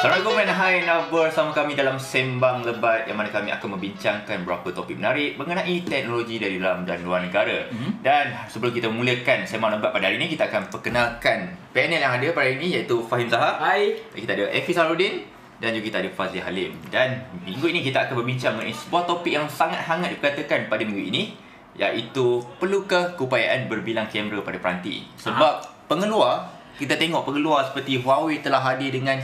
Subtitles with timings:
[0.00, 4.72] Assalamualaikum dan hai nak bersama kami dalam Sembang Lebat yang mana kami akan membincangkan beberapa
[4.72, 7.68] topik menarik mengenai teknologi dari dalam dan luar negara.
[7.68, 8.00] Mm-hmm.
[8.00, 12.32] Dan sebelum kita mulakan Sembang Lebat pada hari ini, kita akan perkenalkan panel yang ada
[12.32, 13.60] pada hari ini iaitu Fahim Zahar.
[13.60, 14.00] Hai.
[14.16, 15.20] Kita ada Efi Sarudin
[15.60, 16.72] dan juga kita ada Fazli Halim.
[16.88, 21.12] Dan minggu ini kita akan berbincang mengenai sebuah topik yang sangat hangat diperkatakan pada minggu
[21.12, 21.36] ini
[21.76, 25.04] iaitu perlukah keupayaan berbilang kamera pada peranti.
[25.20, 25.84] Sebab Aha.
[25.92, 26.48] pengeluar,
[26.80, 29.20] kita tengok pengeluar seperti Huawei telah hadir dengan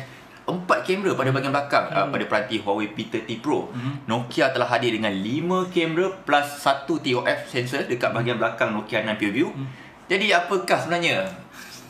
[0.46, 1.98] empat kamera pada bahagian belakang hmm.
[1.98, 3.70] uh, pada peranti Huawei P30 Pro.
[3.74, 4.06] Hmm.
[4.06, 9.18] Nokia telah hadir dengan lima kamera plus satu TOF sensor dekat bahagian belakang Nokia 9
[9.18, 9.50] PureView.
[9.50, 9.66] Hmm.
[10.06, 11.26] Jadi apakah sebenarnya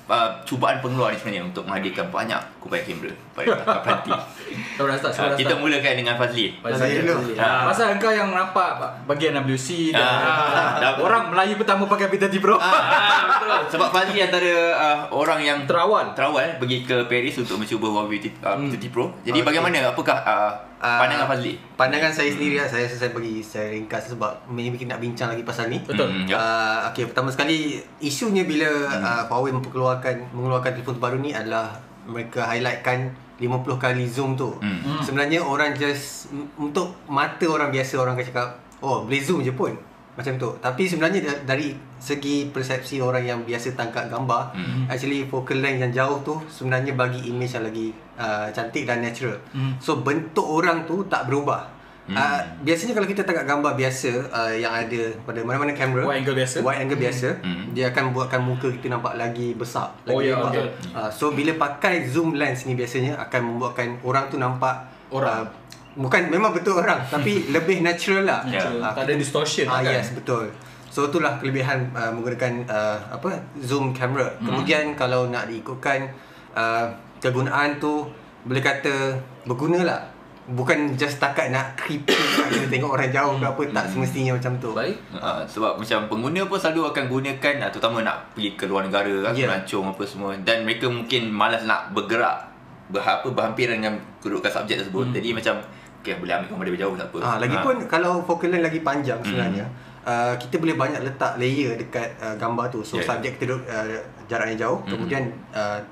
[0.09, 3.53] uh, cubaan pengeluar ni sebenarnya untuk menghadirkan banyak kubai kamera pada
[3.85, 4.13] peranti.
[4.77, 5.61] Kau dah start, uh, kita start.
[5.61, 6.57] mulakan dengan Fazli.
[6.61, 7.37] Fazli dulu.
[7.37, 7.65] Uh.
[7.69, 12.57] Pasal engkau yang nampak bagian WC dan orang Melayu pertama pakai P30 Pro.
[12.57, 17.87] Uh, uh, Sebab Fazli antara uh, orang yang terawal terawal pergi ke Paris untuk mencuba
[17.93, 19.13] Huawei P30 uh, Pro.
[19.25, 19.49] Jadi okay.
[19.49, 21.53] bagaimana apakah uh, pandangan Fazli?
[21.77, 22.69] Pandangan saya sendiri lah.
[22.69, 25.81] Saya saya bagi saya ringkas sebab mungkin nak bincang lagi pasal ni.
[25.85, 26.09] Betul.
[26.09, 26.37] Hmm, ya.
[26.37, 29.05] uh, okay, pertama sekali isunya bila hmm.
[29.05, 34.57] uh, Huawei memperkeluarkan mengeluarkan telefon baru ni adalah mereka highlightkan 50 kali zoom tu.
[34.61, 35.01] Hmm.
[35.05, 38.49] Sebenarnya orang just untuk mata orang biasa orang akan cakap,
[38.81, 39.77] "Oh, boleh zoom je pun."
[40.17, 40.49] Macam tu.
[40.65, 44.89] Tapi sebenarnya dari segi persepsi orang yang biasa tangkap gambar, hmm.
[44.89, 49.37] actually focal length yang jauh tu sebenarnya bagi image yang lagi uh, cantik dan natural.
[49.53, 49.77] Hmm.
[49.77, 51.76] So bentuk orang tu tak berubah.
[52.07, 52.15] Hmm.
[52.15, 56.39] Uh, biasanya kalau kita tengok gambar biasa uh, yang ada pada mana-mana kamera wide angle
[56.39, 57.75] biasa wide angle biasa hmm.
[57.75, 60.71] dia akan buatkan muka kita nampak lagi besar lagi oh, ya, okay.
[60.95, 65.51] uh, so bila pakai zoom lens ni biasanya akan membuatkan orang tu nampak orang uh,
[65.99, 68.87] bukan memang betul orang tapi lebih natural lah natural.
[68.87, 70.47] Uh, tak ada distortion uh, kan yes betul
[70.87, 74.47] so itulah kelebihan uh, menggunakan uh, apa zoom camera hmm.
[74.47, 76.07] kemudian kalau nak diikutkan
[76.55, 76.87] uh,
[77.19, 78.07] kegunaan tu
[78.47, 80.01] boleh kata berguna lah
[80.47, 82.15] bukan just takat nak creepy
[82.55, 86.47] nak tengok orang jauh ke apa tak semestinya macam tu baik uh, sebab macam pengguna
[86.47, 89.51] pun selalu akan gunakan uh, terutama nak pergi ke luar negara yeah.
[89.51, 92.47] melancong apa semua dan mereka mungkin malas nak bergerak
[92.87, 95.15] berapa berhampiran dengan kedudukan subjek tersebut hmm.
[95.19, 95.55] jadi macam
[95.99, 97.87] okay, boleh ambil gambar dari jauh tak apa uh, lagipun uh.
[97.91, 99.95] kalau focal length lagi panjang sebenarnya hmm.
[100.07, 103.11] Uh, kita boleh banyak letak layer dekat uh, gambar tu so yeah.
[103.11, 103.91] subjek kita duduk uh,
[104.31, 104.91] jarak yang jauh hmm.
[104.95, 105.83] kemudian uh,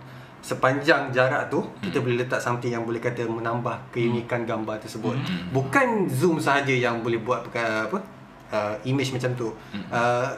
[0.44, 1.88] sepanjang jarak tu hmm.
[1.88, 4.48] kita boleh letak something yang boleh kata menambah keunikan hmm.
[4.52, 5.56] gambar tersebut hmm.
[5.56, 7.98] bukan zoom sahaja yang boleh buat apa
[8.52, 9.88] uh, image macam tu hmm.
[9.88, 10.28] uh,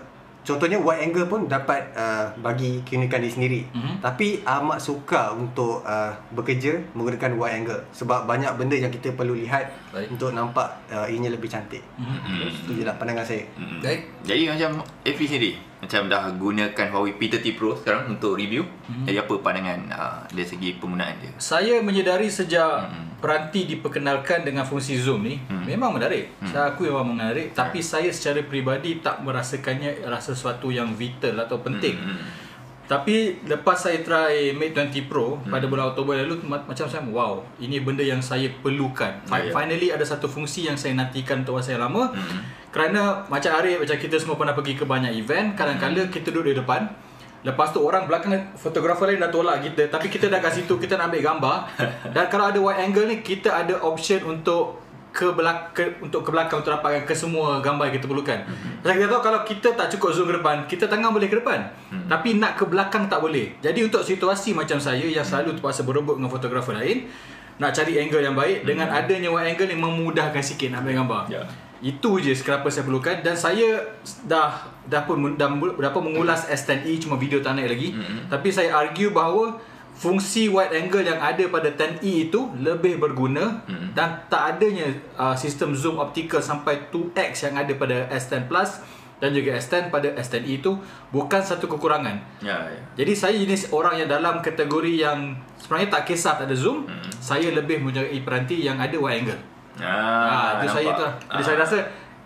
[0.47, 3.99] contohnya wide angle pun dapat uh, bagi keunikan diri sendiri hmm.
[3.99, 9.34] tapi amat suka untuk uh, bekerja menggunakan wide angle sebab banyak benda yang kita perlu
[9.34, 10.15] lihat Baik.
[10.15, 12.47] untuk nampak uh, ianya lebih cantik hmm.
[12.47, 13.83] itu je lah pandangan saya hmm.
[13.83, 14.00] Baik.
[14.22, 18.64] jadi macam Efi sendiri macam dah gunakan Huawei P30 Pro sekarang untuk review.
[18.88, 19.04] Hmm.
[19.04, 21.32] Jadi apa pandangan uh, dari segi penggunaan dia?
[21.37, 23.20] Saya menyedari sejak hmm.
[23.20, 25.69] peranti diperkenalkan dengan fungsi zoom ni hmm.
[25.69, 26.32] memang menarik.
[26.41, 26.48] Hmm.
[26.48, 27.56] Saya akui memang menarik hmm.
[27.56, 31.97] tapi saya secara peribadi tak merasakannya rasa sesuatu yang vital atau penting.
[32.00, 32.47] Hmm.
[32.86, 35.50] Tapi lepas saya try Mate 20 Pro hmm.
[35.50, 39.26] pada bulan Oktober lalu macam saya wow, ini benda yang saya perlukan.
[39.26, 39.53] Yeah, ya.
[39.53, 42.15] Finally ada satu fungsi yang saya nantikan untuk masa yang lama.
[42.15, 42.41] Hmm.
[42.76, 46.60] Kerana macam Arif macam kita semua pernah pergi ke banyak event, kadang-kadang kita duduk di
[46.60, 46.92] depan.
[47.41, 50.98] Lepas tu orang belakang fotografer lain dah tolak kita tapi kita dah kat situ kita
[50.98, 51.56] nak ambil gambar
[52.15, 54.82] dan kalau ada wide angle ni kita ada option untuk
[55.16, 58.38] ke belakang untuk ke belakang untuk dapatkan ke semua gambar yang kita perlukan.
[58.44, 58.84] Mm-hmm.
[58.84, 61.72] Kita tahu kalau kita tak cukup zoom ke depan, kita tangan boleh ke depan.
[61.72, 62.09] Mm-hmm.
[62.12, 63.56] Tapi nak ke belakang tak boleh.
[63.65, 67.09] Jadi untuk situasi macam saya yang selalu terpaksa berebut dengan fotografer lain,
[67.56, 68.69] nak cari angle yang baik mm-hmm.
[68.69, 71.22] dengan adanya wide angle yang memudahkan sikit nak ambil gambar.
[71.32, 71.47] Yeah.
[71.84, 73.84] Itu je kenapa saya perlukan dan saya
[74.25, 77.88] dah dah pun dah, dah pun mengulas S10e cuma video tak naik lagi.
[77.92, 78.32] Mm-hmm.
[78.32, 79.60] Tapi saya argue bahawa
[79.97, 83.97] fungsi wide angle yang ada pada 10E itu lebih berguna hmm.
[83.97, 88.84] dan tak adanya uh, sistem zoom optical sampai 2x yang ada pada S10 Plus
[89.16, 90.76] dan juga S10 pada S10e itu
[91.09, 92.20] bukan satu kekurangan.
[92.44, 92.81] Ya, ya.
[93.00, 97.16] Jadi saya jenis orang yang dalam kategori yang sebenarnya tak kisah tak ada zoom, hmm.
[97.16, 99.41] saya lebih mencari peranti yang ada wide angle.
[99.81, 101.07] Ah, ha, itu saya tu.
[101.07, 101.45] Jadi ah.
[101.45, 101.77] saya rasa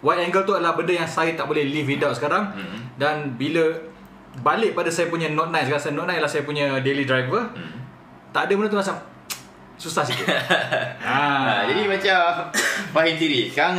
[0.00, 2.50] wide angle tu adalah benda yang saya tak boleh live without sekarang.
[2.54, 2.80] Hmm.
[2.94, 3.90] Dan bila
[4.38, 7.78] balik pada saya punya Note 9 sekarang Note 9 adalah saya punya daily driver hmm.
[8.30, 8.96] tak ada benda tu macam
[9.82, 10.38] susah sikit ha.
[11.10, 11.18] ha.
[11.66, 12.18] jadi macam
[12.94, 13.76] Fahim sendiri sekarang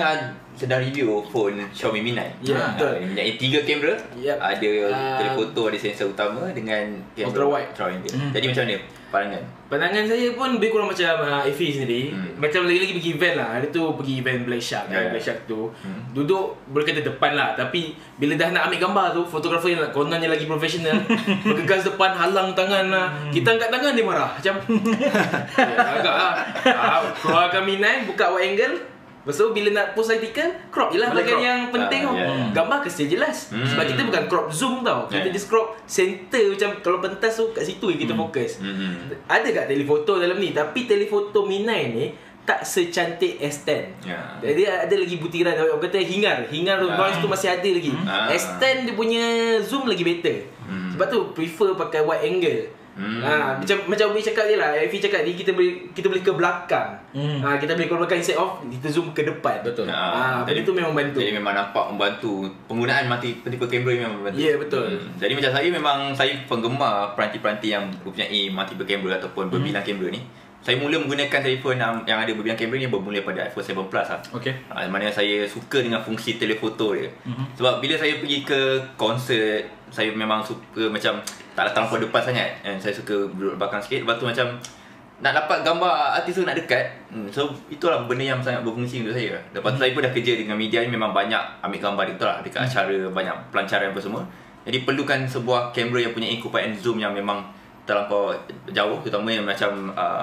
[0.51, 4.37] sedang review phone Xiaomi Mi 9 ya yeah, betul ha, yang tiga kamera yep.
[4.37, 8.35] ada uh, telefoto ada sensor utama dengan ultra wide hmm.
[8.35, 8.77] jadi macam mana
[9.11, 9.43] pandangan?
[9.67, 12.11] Pandangan saya pun lebih kurang macam uh, Effie sendiri.
[12.11, 12.39] Hmm.
[12.39, 13.47] Macam lagi-lagi pergi event lah.
[13.59, 15.03] Hari tu pergi event Black Shark Ya, kan?
[15.03, 15.09] Ya.
[15.11, 15.71] Black Shark tu.
[15.83, 16.01] Hmm.
[16.11, 17.55] Duduk boleh kata depan lah.
[17.55, 20.97] Tapi bila dah nak ambil gambar tu Fotografer yang kononnya lagi profesional
[21.47, 23.07] Bergegas depan halang tangan lah.
[23.29, 24.31] Kita angkat tangan dia marah.
[24.35, 24.53] Macam
[25.59, 26.33] ya, Agak lah.
[26.81, 28.90] Ah, Keluarkan minai Buka wide angle
[29.21, 31.41] Lepas tu bila nak post artikel Crop je lah bagian crop.
[31.41, 32.45] yang penting Ah, ya, ya.
[32.51, 33.61] Gambar kasi jelas Hmm.
[33.63, 35.29] Sebab kita bukan crop zoom tau Kita ya.
[35.29, 39.13] just crop center Macam kalau pentas tu kat situ je kita fokus Hmm.
[39.23, 42.05] ada kat telefoto dalam ni Tapi telefoto Mi 9 ni
[42.41, 44.17] Tak secantik S10 Ya.
[44.39, 46.97] Jadi ada lagi butiran Orang kata hingar Hingar tu Ah.
[46.97, 48.25] noise tu masih ada lagi Ah.
[48.27, 49.23] S10 dia punya
[49.59, 50.87] zoom lagi better Hmm.
[50.89, 52.59] Sebab tu prefer pakai wide angle
[52.91, 53.23] Hmm.
[53.23, 56.31] Ha, macam macam Umi cakap je lah Effie cakap ni kita boleh kita boleh ke
[56.31, 57.39] belakang Hmm.
[57.39, 59.87] ha, kita boleh ke belakang instead of kita zoom ke depan Betul.
[59.87, 62.31] ha, benda tu memang bantu Jadi memang nampak membantu
[62.65, 64.87] Penggunaan mati tipe kamera memang membantu Ya, betul.
[64.93, 65.15] Hmm.
[65.17, 69.53] Jadi macam saya memang Saya penggemar peranti-peranti yang Mempunyai multiple camera Ataupun Hmm.
[69.53, 70.21] berbilang kamera ni
[70.61, 74.05] Saya mula menggunakan telefon yang, yang ada berbilang kamera ni Bermula pada iPhone 7 Plus
[74.05, 74.53] lah Okay.
[74.69, 77.09] Ha, mana saya suka dengan fungsi telefoto dia.
[77.09, 77.33] Mhm.
[77.33, 77.45] Mm-hmm.
[77.57, 78.59] Sebab bila saya pergi ke
[78.93, 81.17] konsert, saya memang suka macam
[81.57, 82.49] taklah terlampau depan sangat.
[82.61, 84.05] And saya suka duduk belakang sikit.
[84.05, 84.45] Lepas tu macam
[85.21, 86.85] nak dapat gambar artis tu nak dekat.
[87.09, 89.41] Hmm, so itulah benda yang sangat berfungsi untuk saya.
[89.53, 89.81] Lepas tu Mhm.
[89.81, 92.61] saya pun dah kerja dengan media ni memang banyak ambil gambar dia tu lah dekat
[92.61, 94.21] acara banyak pelancaran apa semua.
[94.61, 97.41] Jadi perlukan sebuah kamera yang punya kupaian zoom yang memang
[97.81, 98.29] terlampau
[98.69, 100.21] jauh terutama yang macam uh,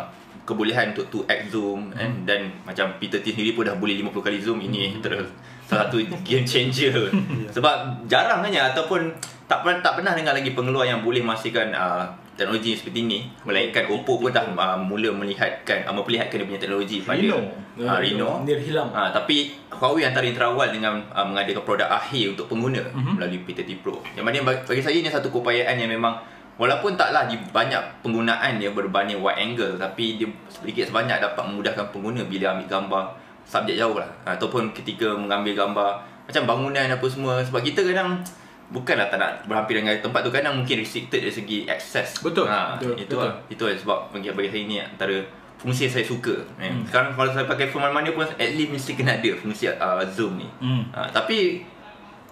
[0.49, 4.39] kebolehan untuk 2x zoom kan dan macam Peter Thiel sendiri pun dah boleh 50 kali
[4.41, 5.29] zoom ini terus
[5.69, 7.13] salah satu game changer
[7.55, 7.77] sebab
[8.09, 9.13] jarang hanya ataupun
[9.45, 13.89] tak pernah tak pernah dengar lagi pengeluar yang boleh memastikan uh, teknologi seperti ini melainkan
[13.89, 17.39] Oppo pun dah uh, mula melihatkan uh, memperlihatkan dia punya teknologi pada Reno.
[17.81, 22.35] uh, Reno Nir hilang Ha, tapi Huawei antara yang terawal dengan uh, mengadakan produk akhir
[22.35, 22.95] untuk pengguna Mhm.
[22.95, 23.15] mm-hmm.
[23.15, 24.01] melalui P30 Pro.
[24.15, 26.19] Yang mana bagi, bagi saya ini satu keupayaan yang memang
[26.59, 31.87] walaupun taklah di banyak penggunaan dia berbanding wide angle tapi dia sedikit sebanyak dapat memudahkan
[31.95, 33.05] pengguna bila ambil gambar
[33.49, 34.11] subjek jauh lah.
[34.29, 37.41] Ha, ataupun ketika mengambil gambar macam bangunan apa semua.
[37.41, 38.21] Sebab kita kadang
[38.69, 42.77] bukanlah tak nak berhampir dengan tempat tu kadang mungkin restricted dari segi akses Betul, ha,
[42.77, 43.25] betul, itu betul.
[43.25, 43.35] lah.
[43.49, 45.17] Itu lah sebab bagi, bagi saya ni antara
[45.57, 46.37] fungsi yang saya suka.
[46.61, 46.85] Hmm.
[46.87, 50.37] sekarang kalau saya pakai phone mana-mana pun at least mesti kena ada fungsi uh, zoom
[50.39, 50.47] ni.
[50.61, 50.85] Hmm.
[50.93, 51.65] uh, tapi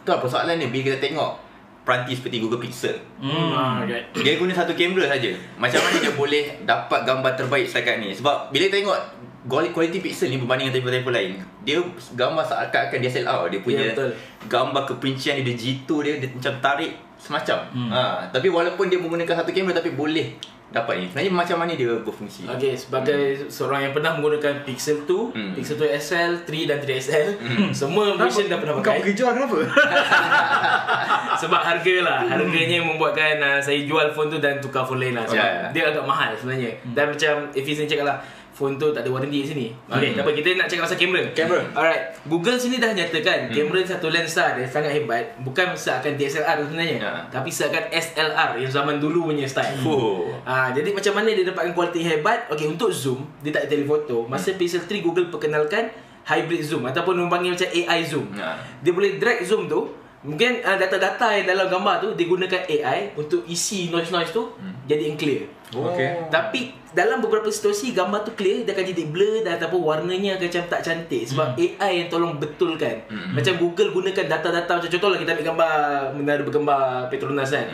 [0.04, 0.68] tu lah persoalan dia.
[0.68, 1.45] Bila kita tengok
[1.86, 3.50] peranti seperti Google Pixel hmm.
[3.54, 4.02] ah, okay.
[4.26, 8.50] dia guna satu kamera saja macam mana dia boleh dapat gambar terbaik setakat ni sebab
[8.50, 8.98] bila tengok
[9.46, 11.78] kuali- kualiti pixel ni berbanding dengan telefon-telefon lain dia
[12.18, 14.10] gambar seakan-akan DSLR dia punya Ya, betul.
[14.50, 17.58] gambar keperincian dia, dia jitu dia, dia macam tarik semacam.
[17.68, 17.88] Hmm.
[17.88, 20.36] ha, tapi walaupun dia menggunakan satu kamera tapi boleh
[20.66, 22.42] dapat ni sebenarnya macam mana dia berfungsi?
[22.44, 25.52] Okay, sebagai seorang yang pernah menggunakan Pixel 2, Hmm.
[25.52, 27.28] Pixel 2 XL, 3 dan 3XL,
[27.80, 28.98] semua version dah pernah Kau pakai.
[29.00, 29.56] pergi jual kenapa?
[31.36, 32.18] Sebab harga lah.
[32.26, 35.24] Harganya membuatkan uh, Saya jual phone tu Dan tukar phone lain lah.
[35.24, 35.66] Sebab Ya, ya.
[35.70, 36.72] dia agak mahal sebenarnya.
[36.86, 38.16] Dan macam Effies ni cakap lah
[38.56, 40.24] Phone tu tak ada warranty sini Okay, Hmm.
[40.24, 41.60] apa Kita nak cakap pasal kamera Kamera.
[41.70, 46.96] Alright Google sini dah nyatakan Kamera satu lensa dia sangat hebat Bukan seakan DSLR sebenarnya
[46.96, 47.12] Ya.
[47.28, 50.32] Tapi seakan SLR Yang zaman dulu punya style Oh.
[50.42, 52.48] Ah, jadi macam mana dia dapatkan kualiti hebat?
[52.48, 54.24] Okey, untuk zoom, dia tak ada telefoto.
[54.24, 55.90] Masa Pixel 3 Google perkenalkan
[56.24, 58.32] hybrid zoom ataupun orang panggil macam AI zoom.
[58.32, 58.56] Ya.
[58.80, 59.90] Dia boleh drag zoom tu,
[60.22, 64.54] mungkin uh, data-data yang dalam gambar tu dia gunakan AI untuk isi noise-noise tu
[64.84, 65.18] jadi yang
[65.66, 66.30] Okay.
[66.30, 70.46] Tapi dalam beberapa situasi gambar tu clear dia akan jadi blur dan ataupun warnanya akan
[70.48, 73.02] macam tak cantik sebab AI yang tolong betulkan.
[73.34, 75.72] Macam Google gunakan data-data macam contohlah kita ambil gambar
[76.14, 76.80] menara bergambar
[77.10, 77.66] Petronas kan.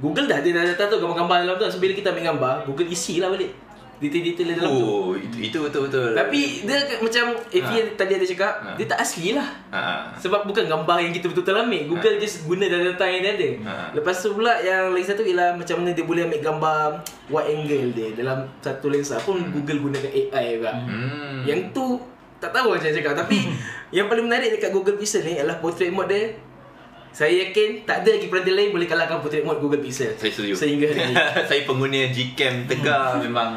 [0.00, 1.64] Google dah ada data tu gambar-gambar dalam tu.
[1.70, 3.63] So bila kita ambil gambar, Google isi lah balik.
[3.96, 4.84] Detail-detail dalam tu.
[4.84, 6.12] Oh, itu, itu betul-betul.
[6.12, 7.94] Tapi dia macam Effie Ha.
[7.94, 8.68] tadi ada cakap, Ha.
[8.74, 9.48] dia tak asli lah.
[9.68, 10.10] ha.
[10.14, 13.72] Sebab bukan gambar yang kita betul-betul ambil Google just guna data-data yang dia ada Ha.
[13.92, 16.80] Lepas tu pula yang lagi satu ialah Macam mana dia boleh ambil gambar
[17.28, 21.42] wide angle dia Dalam satu lensa pun Google gunakan AI juga Hmm.
[21.42, 21.86] Yang tu
[22.36, 23.36] tak tahu macam cakap Tapi
[23.96, 26.34] yang paling menarik dekat Google Pixel ni Ialah portrait mode dia
[27.14, 30.50] Saya yakin tak ada lagi peranti lain boleh kalahkan portrait mode Google Pixel Saya setuju.
[30.52, 31.14] Sehingga hari ni
[31.46, 33.50] saya pengguna Gcam tegar memang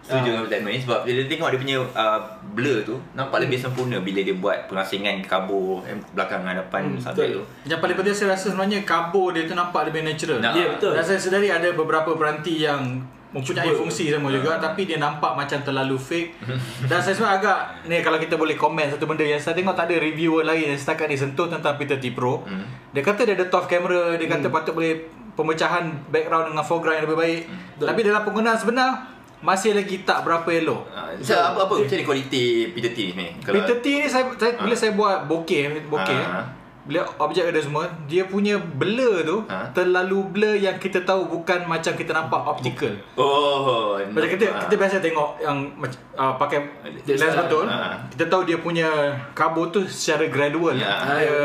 [0.00, 4.00] setuju dengan statement ni sebab bila tengok dia punya uh, blur tu nampak lebih sempurna
[4.00, 7.44] bila dia buat pengasingan kabur eh, belakang dan depan Hmm, subjek betul.
[7.44, 7.68] tu.
[7.68, 10.40] Yang paling penting saya rasa sebenarnya kabur dia tu nampak lebih natural.
[10.40, 10.50] Nah.
[10.50, 13.84] Ya betul Dan saya sedari ada beberapa peranti yang mempunyai Cuba.
[13.84, 16.30] fungsi sama juga tapi dia nampak macam terlalu fake.
[16.90, 19.92] Dan saya sebenarnya agak ni kalau kita boleh komen satu benda yang saya tengok tak
[19.92, 22.44] ada reviewer lain yang setakat ni sentuh tentang Peter T Pro.
[22.48, 22.64] Hmm.
[22.96, 24.96] Dia kata dia ada TOF kamera, dia kata patut boleh
[25.36, 27.40] pemecahan background dengan foreground yang lebih baik.
[27.78, 28.90] Tapi dalam penggunaan sebenar
[29.38, 30.82] masih lagi tak berapa elok.
[30.90, 33.38] Uh, so, apa apa macam ni kualiti Peter T ni?
[33.38, 36.42] Peter T ni saya, saya bila saya buat bokeh bokeh Ah.
[36.88, 39.68] Bila objek ada semua dia punya blur tu Ha?
[39.70, 44.00] terlalu blur yang kita tahu bukan macam kita nampak optical Oh.
[44.00, 44.64] macam kita ah.
[44.64, 45.68] kita biasa tengok yang
[46.16, 46.64] uh, pakai
[47.04, 48.00] lens Lens betul ha.
[48.08, 48.88] kita tahu dia punya
[49.32, 50.96] kabur tu secara gradual Ya.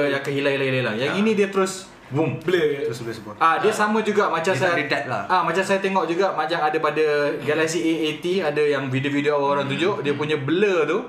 [0.07, 1.19] dia akan hilang-hilang yang Ya.
[1.19, 2.61] ini dia terus boom Blur.
[2.85, 3.35] Terus boleh sebut.
[3.37, 5.25] Ah dia sama juga macam Dia saya lah.
[5.25, 7.05] Ah macam saya tengok juga macam ada pada
[7.41, 9.73] Galaxy A80 ada yang video-video orang Hmm.
[9.73, 10.99] tunjuk dia punya blur tu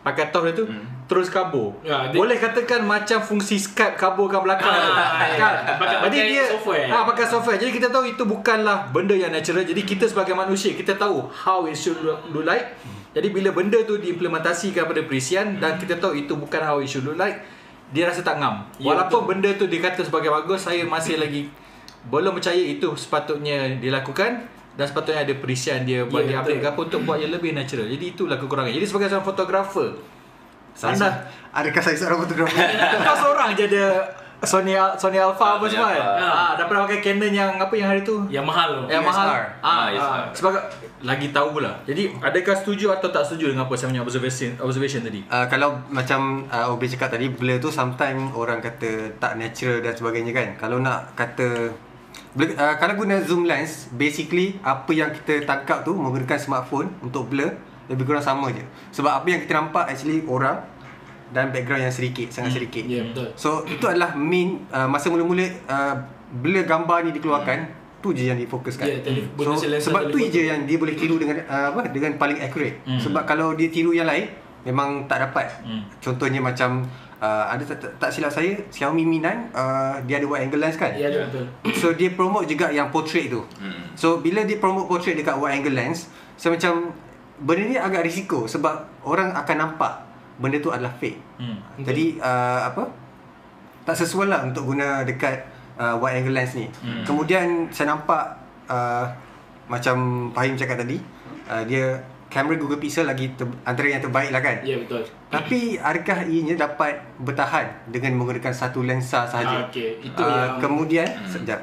[0.00, 0.64] pakai top dia tu
[1.04, 1.76] terus kabur.
[1.80, 4.66] Ya, dia- Boleh katakan macam fungsi Skype kaburkan belakang.
[4.66, 5.36] Ah, ya.
[5.36, 5.54] kan?
[5.76, 6.86] Pakai- Jadi pakai dia software.
[6.88, 7.58] Ah pakai software.
[7.58, 9.60] Jadi kita tahu itu bukanlah benda yang natural.
[9.60, 12.72] Jadi kita sebagai manusia kita tahu how it should look, look like.
[13.10, 17.02] Jadi bila benda tu diimplementasikan pada perisian dan kita tahu itu bukan how it should
[17.02, 17.42] look like,
[17.90, 18.62] dia rasa tak ngam.
[18.78, 21.50] Ya, Walaupun benda tu dikata sebagai bagus, saya masih lagi
[22.02, 24.46] belum percaya itu sepatutnya dilakukan
[24.80, 26.64] dan sepatutnya ada perisian dia buat dia update betul.
[26.64, 27.84] ke apa untuk buat yang lebih natural.
[27.84, 28.72] Jadi itulah kekurangan.
[28.72, 29.88] Jadi sebagai seorang fotografer,
[30.72, 31.08] Saya anda
[31.52, 32.64] Adakah saya seorang fotografer?
[33.04, 33.84] kau seorang je ada
[34.40, 36.00] Sony Sony Alpha apa semua kan?
[36.16, 38.24] Ah, dah pernah pakai Canon yang apa yang hari tu?
[38.32, 38.82] Yang mahal tu.
[38.88, 39.28] Yang mahal.
[39.28, 40.20] Ah, Ah, ah.
[40.32, 40.64] Sebagai
[41.04, 41.76] lagi tahu pula.
[41.84, 45.20] Jadi adakah setuju atau tak setuju dengan apa saya punya observation observation tadi?
[45.28, 49.92] Uh, kalau macam uh, Obi cakap tadi blur tu sometimes orang kata tak natural dan
[49.92, 51.68] sebagainya kan kalau nak kata
[52.34, 57.26] blur, uh, kalau guna zoom lens basically apa yang kita tangkap tu menggunakan smartphone untuk
[57.26, 57.54] blur
[57.90, 58.62] lebih kurang sama je.
[58.94, 60.62] Sebab apa yang kita nampak actually orang
[61.30, 62.86] dan background yang sedikit sangat sedikit.
[62.86, 63.30] Ya, betul.
[63.38, 65.94] so itu adalah main uh, masa mula-mula uh,
[66.30, 67.58] blur gambar ni dikeluarkan
[68.00, 68.86] tu je yang difokuskan.
[68.86, 72.38] Ya, tele- so, sebab tu je yang dia boleh tiru dengan uh, apa dengan paling
[72.42, 72.82] accurate.
[72.86, 72.98] Hmm.
[72.98, 74.30] sebab kalau dia tiru yang lain
[74.66, 75.50] memang tak dapat.
[75.62, 75.82] Hmm.
[75.98, 76.84] contohnya macam
[77.20, 80.74] uh, ada tak, tak, silap saya Xiaomi Mi 9 uh, dia ada wide angle lens
[80.74, 81.46] kan Ya, betul.
[81.80, 83.92] so dia promote juga yang portrait tu Hmm.
[83.94, 86.90] so bila dia promote portrait dekat wide angle lens so macam
[87.38, 88.72] benda ni agak risiko sebab
[89.02, 89.92] orang akan nampak
[90.36, 91.56] benda tu adalah fake Hmm.
[91.78, 92.84] jadi uh, apa
[93.80, 95.40] tak sesuai lah untuk guna dekat
[95.74, 96.68] uh, wide angle lens ni.
[96.78, 97.00] Hmm.
[97.02, 98.36] Kemudian saya nampak
[98.68, 99.08] uh,
[99.66, 99.96] macam
[100.30, 101.00] Fahim cakap tadi,
[101.48, 101.96] uh, dia
[102.30, 104.62] kamera Google Pixel lagi ter, antara yang terbaik lah kan.
[104.62, 105.02] Ya, betul.
[105.28, 109.66] Tapi adakah ianya dapat bertahan dengan menggunakan satu lensa sahaja?
[109.66, 109.98] Ah, okey.
[109.98, 111.60] Itu uh, yang- kemudian sekejap.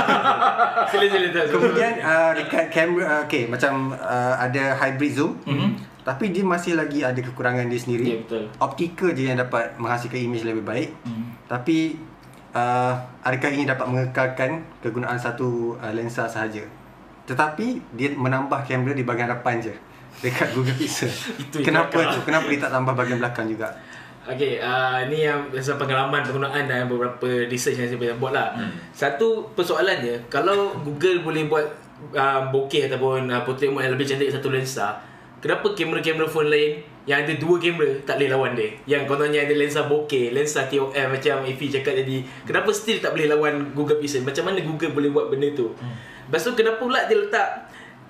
[0.90, 1.44] Sila sila tak.
[1.50, 5.34] Kemudian uh, dekat kamera uh, okay macam uh, ada hybrid zoom.
[5.42, 5.70] Mm-hmm.
[6.00, 8.06] Tapi dia masih lagi ada kekurangan dia sendiri.
[8.08, 8.48] Ya, betul.
[8.56, 10.90] Optical je yang dapat menghasilkan image lebih baik.
[11.04, 11.36] Hmm.
[11.44, 12.00] Tapi
[12.56, 16.64] uh, adakah ini dapat mengekalkan kegunaan satu uh, lensa sahaja?
[17.30, 19.74] Tetapi dia menambah kamera di bahagian depan je
[20.18, 21.06] dekat Google Pixel.
[21.46, 22.18] Itu yang Kenapa tu?
[22.26, 23.70] Kenapa dia tak tambah bahagian belakang juga?
[24.20, 28.52] Okay, uh, ni yang pasal pengalaman penggunaan dan beberapa research yang saya buat lah.
[28.52, 28.76] Hmm.
[28.92, 31.66] Satu persoalan dia, kalau Google boleh buat
[32.12, 35.00] uh, bokeh ataupun uh, portrait mode yang lebih cantik satu lensa,
[35.40, 38.68] kenapa kamera-kamera phone lain yang ada dua kamera tak boleh lawan dia?
[38.84, 43.26] Yang kononnya ada lensa bokeh, lensa TOF macam Afi cakap tadi, kenapa still tak boleh
[43.32, 44.20] lawan Google Pixel?
[44.20, 45.72] Macam mana Google boleh buat benda tu?
[45.80, 46.09] Hmm.
[46.30, 47.48] Lepas tu kenapa pula dia letak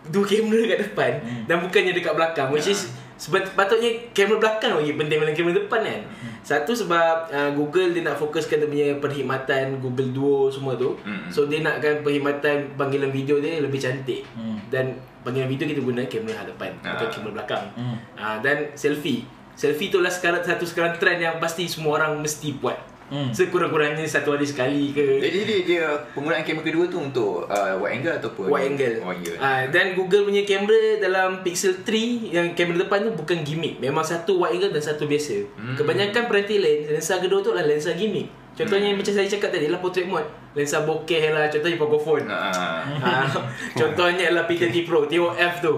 [0.07, 1.43] dua kamera kat depan hmm.
[1.45, 6.01] dan bukannya dekat belakang which is sepatutnya kamera belakang lagi penting daripada kamera depan kan
[6.05, 6.33] hmm.
[6.41, 11.29] satu sebab uh, Google dia nak fokuskan dia punya perkhidmatan Google Duo semua tu Hmm.
[11.29, 14.57] so dia nakkan perkhidmatan panggilan video dia lebih cantik Hmm.
[14.69, 16.97] dan panggilan video kita guna kamera hadapan Ah.
[16.97, 17.97] bukan kamera belakang Hmm.
[18.17, 22.57] uh, dan selfie selfie tu lah sekarang satu sekarang trend yang pasti semua orang mesti
[22.57, 23.35] buat Hmm.
[23.35, 27.99] sekurang-kurangnya satu hari sekali ke Jadi dia, dia penggunaan kamera kedua tu untuk uh, wide
[27.99, 28.97] angle ataupun wide angle.
[29.03, 29.37] Wide angle.
[29.43, 33.83] Ah, dan Google punya kamera dalam Pixel 3 yang kamera depan tu bukan gimmick.
[33.83, 35.43] Memang satu wide angle dan satu biasa.
[35.59, 35.75] Hmm.
[35.75, 38.31] Kebanyakan peranti lain lensa kedua tu adalah lensa gimmick.
[38.55, 40.29] Contohnya macam saya cakap tadi lah portrait mode.
[40.55, 42.27] Lensa bokeh lah contohnya Pocophone.
[42.31, 42.87] Ah.
[43.01, 43.27] Ah,
[43.75, 45.75] contohnya adalah P30 Pro TOF tu.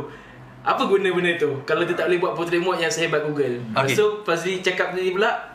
[0.62, 1.50] Apa guna benda tu?
[1.66, 3.58] Kalau dia tak boleh buat portrait mode yang sehebat Google.
[3.74, 3.82] Okay.
[3.82, 3.94] Okay.
[3.98, 5.51] So Fazli cakap tadi pula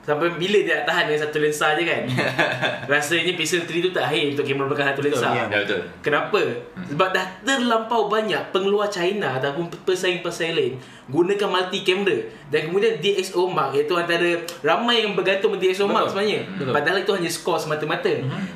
[0.00, 2.02] Sampai bila dia nak tahan dengan satu lensa je kan
[2.92, 5.44] Rasanya Pixel 3 tu tak akhir untuk kamera belakang satu lensa Betul, ya.
[5.44, 5.80] Ya betul.
[6.00, 6.40] Kenapa?
[6.88, 10.74] Sebab dah terlampau banyak pengeluar China ataupun pesaing-pesaing lain
[11.10, 12.16] gunakan multi kamera
[12.48, 14.30] dan kemudian DxO Mark iaitu antara
[14.62, 16.12] ramai yang bergantung dengan DxO Mark Betul.
[16.16, 16.40] sebenarnya.
[16.54, 16.72] Betul.
[16.72, 18.12] Padahal itu hanya skor semata-mata.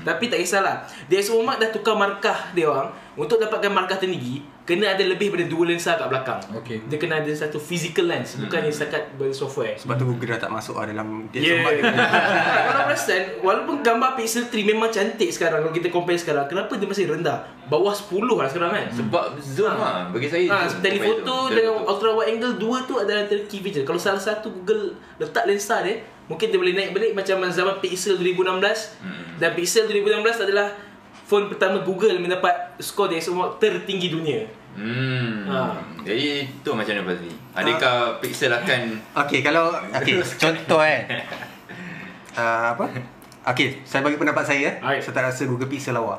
[0.07, 0.87] Tapi tak kisahlah.
[1.11, 5.45] DxO Mark dah tukar markah dia orang untuk dapatkan markah tertinggi kena ada lebih daripada
[5.47, 6.41] dua lensa kat belakang.
[6.57, 6.89] Okey.
[6.89, 9.77] Dia kena ada satu physical lens bukan yang setakat bersoftware.
[9.77, 11.61] Sebab tu Google dah tak masuk lah dalam dia yeah.
[11.61, 11.93] Yeah.
[12.67, 16.89] Kalau perasan, walaupun gambar Pixel 3 memang cantik sekarang kalau kita compare sekarang, kenapa dia
[16.89, 17.45] masih rendah?
[17.65, 18.87] Bawah 10 lah sekarang kan?
[18.89, 20.47] Sebab zoom lah bagi saya.
[20.49, 21.91] Ha, zoom telefoto dengan Betul.
[21.93, 23.85] ultra wide angle dua tu adalah antara key feature.
[23.85, 28.17] Kalau salah satu Google letak lensa dia, mungkin dia boleh naik balik macam zaman Pixel
[28.17, 29.37] 2016 Hmm.
[29.37, 30.73] dan Pixel 2016 adalah
[31.25, 34.45] phone pertama Google mendapat skor dia semua tertinggi dunia.
[34.75, 35.47] Hmm.
[35.47, 35.59] Ha.
[36.03, 37.31] Jadi tu macam mana Fazli?
[37.55, 38.81] Adakah Pixel akan
[39.17, 41.01] Okay, kalau okay, contoh kan.
[42.35, 42.85] uh, apa?
[43.47, 44.69] Okay, saya bagi pendapat saya.
[44.69, 44.75] eh.
[44.81, 44.99] Alright.
[44.99, 46.19] Saya tak rasa Google Pixel lawa.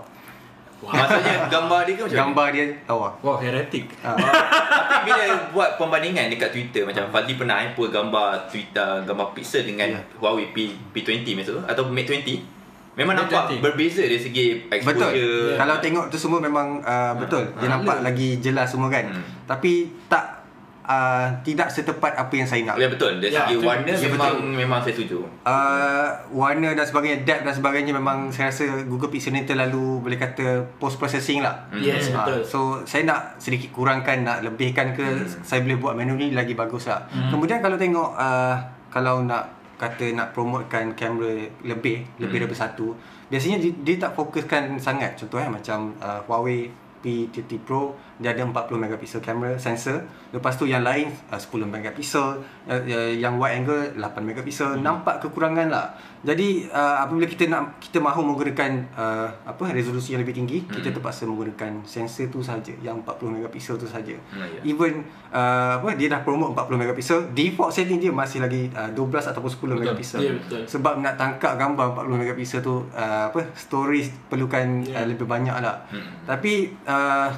[0.78, 2.18] Maksudnya gambar dia ke macam?
[2.22, 3.10] Gambar dia lawa.
[3.20, 3.90] Wah, heretic.
[4.00, 4.14] Ah.
[4.14, 9.90] Tapi bila buat pembandingan dekat Twitter macam Fadli pernah eh gambar Twitter gambar Pixel dengan
[9.92, 10.00] Ya.
[10.18, 12.55] Huawei P P20 maksud tu atau Mate 20
[12.96, 13.62] memang nampak 20.
[13.62, 15.12] berbeza dari segi exposure.
[15.12, 15.56] Betul.
[15.56, 17.44] Kalau tengok tu semua memang uh, betul.
[17.54, 19.06] Dia nampak lagi jelas semua kan.
[19.06, 19.24] Hmm.
[19.46, 19.72] Tapi
[20.08, 20.48] tak
[20.82, 22.76] uh, tidak setepat apa yang saya nak.
[22.76, 23.18] Ya betul.
[23.18, 23.68] Dari Ya, segi betul.
[23.68, 24.56] warna Ya, memang betul.
[24.56, 25.18] memang saya setuju.
[25.42, 30.16] Uh, warna dan sebagainya, depth dan sebagainya memang saya rasa Google Pixel ni terlalu boleh
[30.16, 30.46] kata
[30.78, 31.68] post processing lah.
[31.72, 32.42] Yes, Ah, betul.
[32.44, 35.04] so saya nak sedikit kurangkan nak lebihkan ke
[35.42, 37.04] saya boleh buat manually lagi bagus lah.
[37.28, 38.56] Kemudian kalau tengok uh,
[38.88, 42.96] kalau nak kata nak promotekan kamera lebih lebih daripada satu,
[43.28, 45.20] biasanya dia, dia tak fokuskan sangat.
[45.20, 46.72] Contoh eh macam uh, Huawei
[47.06, 50.00] P30 Pro dia ada 40 megapixel kamera sensor.
[50.32, 54.80] Lepas tu yang lain uh, 10 megapixel, uh, uh, yang wide angle 8 megapixel.
[54.80, 55.92] Nampak kekurangan lah.
[56.26, 60.90] Jadi uh, apabila kita nak kita mahu menggunakan uh, apa resolusi yang lebih tinggi, kita
[60.90, 64.16] terpaksa menggunakan sensor tu saja yang 40 megapixel tu saja.
[64.34, 64.62] Hmm, ya.
[64.66, 69.32] Even uh, apa dia dah promote 40 megapixel, default setting dia masih lagi uh, 12
[69.36, 70.20] ataupun 10 megapixel.
[70.24, 70.66] Ya, betul.
[70.66, 75.04] Sebab nak tangkap gambar 40 megapixel tu uh, apa storage perlukan Ya.
[75.04, 75.86] uh, lebih banyak lah.
[75.94, 76.26] Hmm.
[76.26, 77.30] Tapi uh,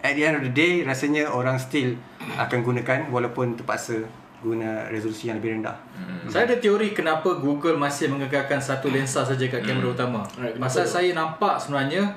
[0.00, 1.92] at the end of the day rasanya orang still
[2.36, 4.00] akan gunakan walaupun terpaksa
[4.40, 5.76] guna resolusi yang lebih rendah.
[5.92, 6.24] Hmm.
[6.24, 10.24] Saya ada teori kenapa Google masih mengekalkan satu lensa saja kat kamera utama.
[10.40, 10.92] Alright, Masa betul.
[10.96, 12.16] saya nampak sebenarnya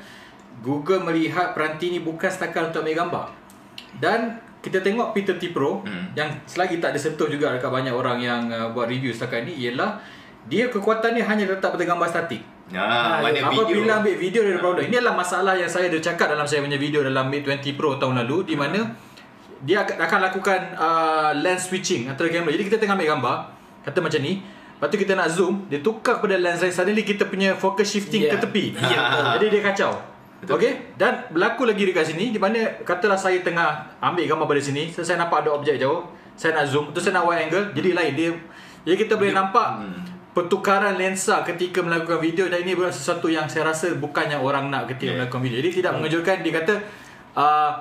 [0.63, 3.25] Google melihat peranti ni bukan setakat untuk ambil gambar.
[3.99, 6.15] Dan kita tengok P30 Pro Hmm.
[6.15, 9.99] yang selagi tak disentuh juga dekat banyak orang yang uh, buat review setakat ni ialah
[10.47, 12.39] dia kekuatan dia hanya letak pada gambar statik.
[12.71, 13.67] Ah, mana video.
[13.67, 16.79] Apabila ambil video dari produk Ini adalah masalah yang saya ada cakap dalam saya punya
[16.79, 18.95] video dalam Mate 20 Pro tahun lalu di mana
[19.63, 22.51] dia akan lakukan uh, lens switching antara kamera.
[22.51, 23.35] Jadi kita tengah ambil gambar,
[23.87, 27.31] kata macam ni, lepas tu kita nak zoom, dia tukar kepada lens lain suddenly kita
[27.31, 28.35] punya focus shifting Yeah.
[28.35, 28.65] ke tepi.
[28.91, 29.23] Ya, betul.
[29.39, 29.91] Jadi dia kacau.
[30.43, 30.71] Okey?
[30.99, 34.99] Dan berlaku lagi dekat sini di mana katalah saya tengah ambil gambar pada sini, so
[34.99, 38.13] saya nampak ada objek jauh, saya nak zoom, tu saya nak wide angle, jadi lain
[38.19, 38.31] dia.
[38.83, 40.03] Jadi kita boleh nampak Hmm.
[40.33, 44.67] Pertukaran lensa ketika melakukan video dan ini bukan sesuatu yang saya rasa bukan yang orang
[44.67, 45.17] nak ketika Yeah.
[45.21, 45.57] melakukan video.
[45.61, 46.73] Jadi tidak mengejutkan dia kata
[47.33, 47.71] uh,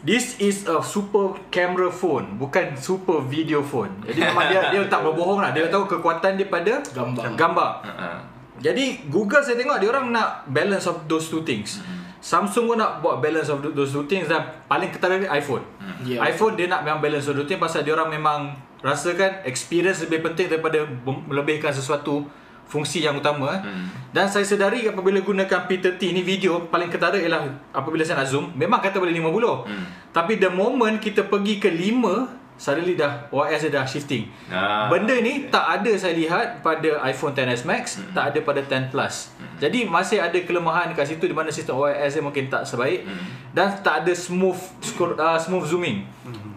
[0.00, 4.04] this is a super camera phone bukan super video phone.
[4.04, 5.50] Jadi memang dia dia tak berbohong lah.
[5.50, 7.24] Dia tahu kekuatan dia pada Gambar.
[7.34, 7.70] gambar.
[7.82, 8.20] Ah.
[8.54, 11.80] Jadi Google saya tengok dia orang nak balance of those two things.
[12.20, 15.60] Samsung pun nak buat balance of those two things dan paling ketara dia iPhone.
[16.00, 16.20] Ya.
[16.22, 18.52] iPhone dia nak memang balance of those things pasal dia orang memang
[18.84, 20.84] rasakan experience lebih penting daripada
[21.24, 22.28] melebihkan sesuatu
[22.68, 23.56] fungsi yang utama.
[23.56, 23.60] eh.
[23.64, 23.88] Hmm.
[24.12, 28.52] Dan saya sedari apabila gunakan P30 ni video paling ketara ialah apabila saya nak zoom
[28.52, 29.24] memang kata boleh 50.
[29.68, 29.84] Hmm.
[30.12, 34.30] Tapi the moment kita pergi ke 5 suddenly dah OIS dia dah shifting.
[34.46, 34.86] Ah.
[34.86, 38.12] Benda ni tak ada saya lihat pada iPhone XS Max, Hmm.
[38.12, 39.14] tak ada pada 10 Plus.
[39.56, 43.26] Jadi masih ada kelemahan kat situ di mana sistem OIS dia mungkin tak sebaik Hmm.
[43.50, 46.06] dan tak ada smooth skor- uh, smooth zooming.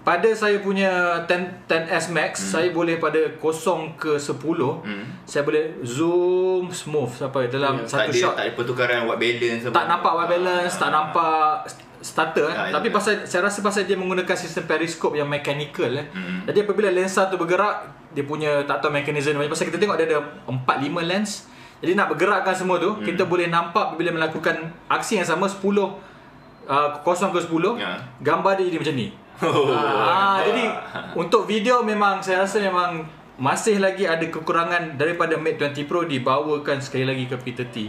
[0.01, 0.87] Pada saya punya
[1.21, 3.51] 10 10S Max, saya boleh pada 0
[3.95, 5.03] ke 10, Hmm.
[5.23, 8.33] saya boleh zoom smooth sampai dalam Ya, satu tak ada, shot.
[8.33, 9.73] tak ada pertukaran white balance apa.
[9.73, 11.67] Tak nampak white balance, tak nampak
[12.01, 12.55] starter eh.
[12.55, 12.93] Ah, Tapi ya.
[12.93, 16.07] pasal saya rasa pasal dia menggunakan sistem periscope yang mechanical eh.
[16.13, 16.45] Hmm.
[16.45, 20.05] Jadi apabila lensa tu bergerak, dia punya tak tahu mekanisme macam pasal kita tengok dia
[20.13, 21.45] ada 4 5 lens.
[21.77, 26.89] Jadi nak bergerakkan semua tu, kita boleh nampak bila melakukan aksi yang sama 10 uh,
[27.05, 28.01] 0 ke 10, Ya.
[28.25, 29.07] gambar dia jadi macam ni.
[29.37, 29.69] Oh.
[29.69, 30.65] Ah, jadi
[31.13, 33.05] untuk video memang saya rasa memang
[33.37, 37.85] masih lagi ada kekurangan daripada Mate 20 Pro dibawakan sekali lagi ke P30.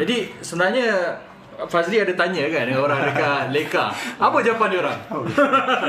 [0.00, 1.12] Jadi sebenarnya
[1.66, 3.90] Fazli ada tanya kan dengan orang dekat Leica.
[4.14, 4.98] Apa jawapan dia orang?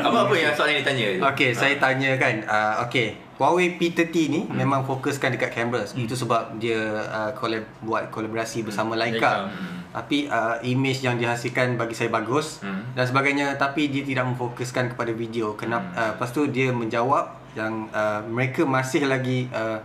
[0.02, 1.08] apa apa yang soalan yang ditanya?
[1.30, 2.42] Okey, saya tanya kan.
[2.42, 4.58] Uh, Okey, Huawei P30 ni hmm.
[4.58, 5.86] memang fokuskan dekat kamera.
[5.86, 6.02] Hmm.
[6.02, 9.14] Itu sebab dia uh, collab, buat kolaborasi bersama Leica.
[9.14, 9.34] Leica.
[9.46, 9.78] Hmm.
[9.90, 12.90] Tapi uh, image yang dihasilkan bagi saya bagus Hmm.
[12.98, 15.54] dan sebagainya tapi dia tidak memfokuskan kepada video.
[15.54, 15.98] Kenapa Hmm.
[15.98, 19.78] uh, lepas tu dia menjawab yang uh, mereka masih lagi uh,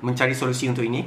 [0.00, 1.04] mencari solusi untuk ini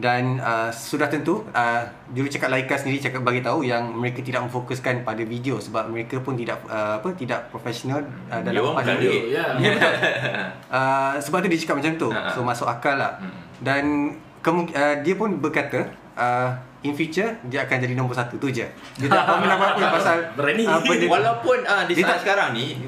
[0.00, 5.04] dan uh, sudah tentu uh, jurucakap Leica sendiri cakap bagi tahu yang mereka tidak memfokuskan
[5.04, 9.12] pada video sebab mereka pun tidak uh, apa tidak profesional uh, Dia dalam pada video.
[9.12, 9.22] duit.
[9.30, 9.44] Ya.
[9.54, 9.94] Ya betul.
[10.66, 12.08] Uh, sebab tu dia cakap macam tu.
[12.08, 12.32] Ha, ha.
[12.32, 13.20] So masuk akal lah.
[13.20, 13.32] Hmm.
[13.60, 13.84] Dan
[14.40, 15.84] kemung- uh, dia pun berkata
[16.14, 16.48] uh,
[16.80, 18.64] in future dia akan jadi nombor satu tu je.
[18.96, 20.64] Dia tak komen apa-apa pasal Berani.
[20.64, 21.06] uh, benda.
[21.08, 22.80] Walaupun ah di Dia saat tak- sekarang ni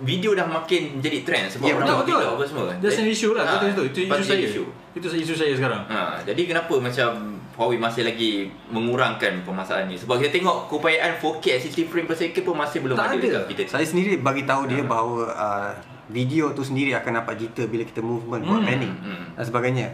[0.00, 2.16] video dah makin jadi trend sebab Ya, orang buat betul.
[2.16, 2.64] video apa semua.
[2.76, 3.44] That's an issue lah.
[3.44, 3.82] Ah, Betul itu.
[3.98, 4.44] Itu isu saya.
[4.44, 4.62] isu.
[4.92, 5.82] Itu isu saya sekarang.
[5.84, 7.08] Ha, jadi kenapa macam
[7.52, 8.32] Huawei masih lagi
[8.68, 9.96] mengurangkan permasalahan ni?
[9.96, 13.12] Sebab kita tengok keupayaan 4K at 60 frame per second pun masih belum Tak ada,
[13.12, 13.18] ada.
[13.20, 13.60] dekat kita.
[13.68, 14.86] Saya sendiri bagi tahu dia Ha.
[14.86, 15.70] bahawa uh,
[16.08, 18.68] video tu sendiri akan nampak jitter bila kita movement buat Hmm.
[18.68, 19.24] panning Hmm.
[19.34, 19.86] dan sebagainya.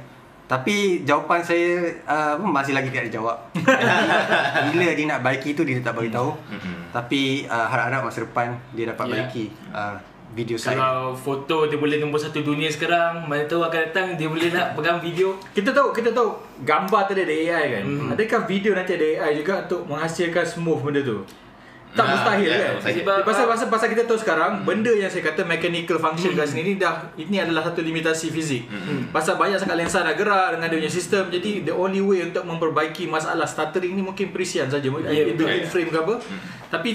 [0.45, 3.37] Tapi jawapan saya uh, masih lagi tak dijawab.
[4.69, 6.37] Bila dia nak baiki tu dia tak bagi tahu.
[6.91, 9.13] Tapi uh, harap-harap masa depan dia dapat Ya.
[9.25, 9.97] baiki uh,
[10.33, 10.77] video saya.
[10.77, 14.75] Kalau foto dia boleh nombor satu dunia sekarang, mana tahu akan datang dia boleh nak
[14.75, 15.39] pegang video.
[15.51, 17.85] Kita tahu kita tahu gambar tadi ada AI kan.
[17.85, 18.09] Mhm.
[18.13, 21.19] Adakah video nanti ada AI juga untuk menghasilkan smooth benda tu?
[21.95, 22.73] Tak Nah, mustahil ya, kan?
[22.75, 22.97] mustahil.
[23.01, 26.63] Sebab pasal, pasal pasal kita tahu sekarang benda yang saya kata mechanical function kat sini
[26.65, 28.67] ni dah ini adalah satu limitasi fizik.
[29.09, 31.29] Pasal banyak sangat lensa dah gerak dengan dia punya sistem.
[31.29, 34.83] Jadi the only way untuk memperbaiki masalah stuttering ni mungkin perisian saja.
[34.83, 35.47] Ya, Yeah, betul.
[35.47, 36.15] built-in frame ke apa.
[36.69, 36.91] Tapi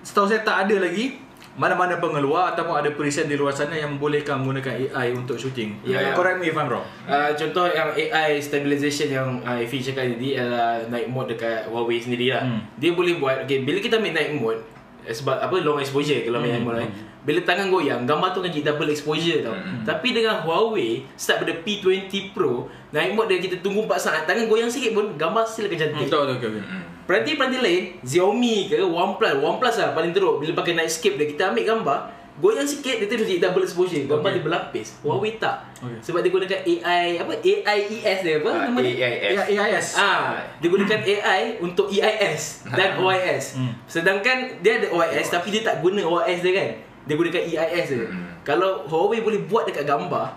[0.00, 1.16] setahu saya tak ada lagi
[1.58, 5.82] mana-mana pengeluar ataupun ada perisian di luar sana yang membolehkan menggunakan AI untuk shooting.
[5.82, 6.14] Ya.
[6.14, 6.86] Correct me if I'm wrong.
[7.02, 11.98] Uh, contoh yang AI stabilization yang uh, Efi cakap tadi adalah night mode dekat Huawei
[11.98, 12.46] sendiri lah.
[12.46, 12.62] Hmm.
[12.78, 14.62] Dia boleh buat, okay, bila kita main night mode,
[15.02, 16.90] eh, sebab apa long exposure kalau main night mode kan.
[17.28, 19.52] Bila tangan goyang, gambar tu akan jadi double exposure tau.
[19.84, 24.48] Tapi dengan Huawei, start pada P20 Pro, night mode dia kita tunggu 4 saat, tangan
[24.48, 26.08] goyang sikit pun, gambar still akan cantik.
[26.08, 26.80] Betul betul betul.
[27.04, 31.64] Peranti-peranti lain Xiaomi ke OnePlus OnePlus lah paling teruk Bila pakai nightscape dia Kita ambil
[31.64, 31.98] gambar
[32.36, 34.36] Goyang sikit Dia terus jadi double exposure Gambar Okay.
[34.36, 35.94] dia berlapis Huawei tak Okay.
[36.04, 39.32] Sebab dia gunakan AI Apa AIES dia apa Ah, nama dia AIS.
[39.32, 39.86] Ya, AIS.
[39.96, 42.42] Ah, dia gunakan AI untuk EIS
[42.74, 43.44] dan OIS.
[43.56, 43.72] Hmm.
[43.86, 46.68] Sedangkan dia ada OIS tapi dia tak guna OIS dia kan.
[47.08, 48.04] Dia gunakan EIS dia.
[48.04, 48.28] Hmm.
[48.44, 50.28] Kalau Huawei boleh buat dekat gambar,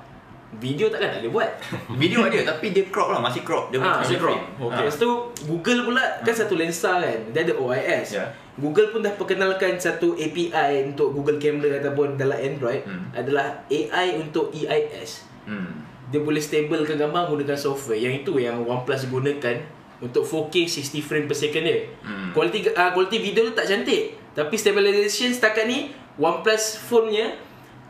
[0.58, 1.50] video takkan tak boleh buat.
[2.02, 3.72] Video ada tapi dia crop lah, masih crop.
[3.72, 4.44] Dia Ah, masih frame.
[4.58, 4.84] Okay.
[4.84, 5.10] Lepas tu
[5.46, 7.20] Google pula kan satu lensa kan.
[7.32, 8.08] Dia ada OIS.
[8.16, 8.28] Ya.
[8.56, 13.12] Google pun dah perkenalkan satu API untuk Google Camera ataupun dalam Android Hmm.
[13.12, 15.24] adalah AI untuk EIS.
[15.44, 15.88] Hmm.
[16.08, 17.96] Dia boleh stablekan gambar menggunakan software.
[17.96, 19.56] Yang itu yang OnePlus gunakan
[20.04, 21.88] untuk 4K 60 frame per second dia.
[22.04, 22.36] Hmm.
[22.36, 24.20] Kualiti uh, kualiti video tu tak cantik.
[24.32, 27.34] Tapi stabilization setakat ni OnePlus phone-nya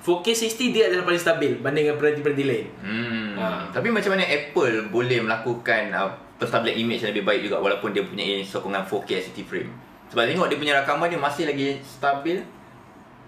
[0.01, 2.67] 4K 60 dia adalah paling stabil banding dengan peranti-peranti lain.
[2.81, 3.31] Hmm.
[3.37, 3.61] Ah.
[3.69, 6.09] Tapi macam mana Apple boleh melakukan uh,
[6.41, 9.71] penstabilan image yang lebih baik juga walaupun dia punya sokongan 4K 60 frame.
[10.09, 12.41] Sebab tengok dia punya rakaman dia masih lagi stabil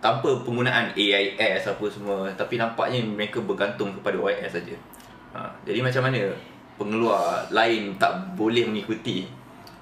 [0.03, 4.75] tanpa penggunaan AIS apa semua tapi nampaknya mereka bergantung kepada OIS saja.
[5.31, 6.27] Ha, jadi macam mana
[6.75, 9.29] pengeluar lain tak boleh mengikuti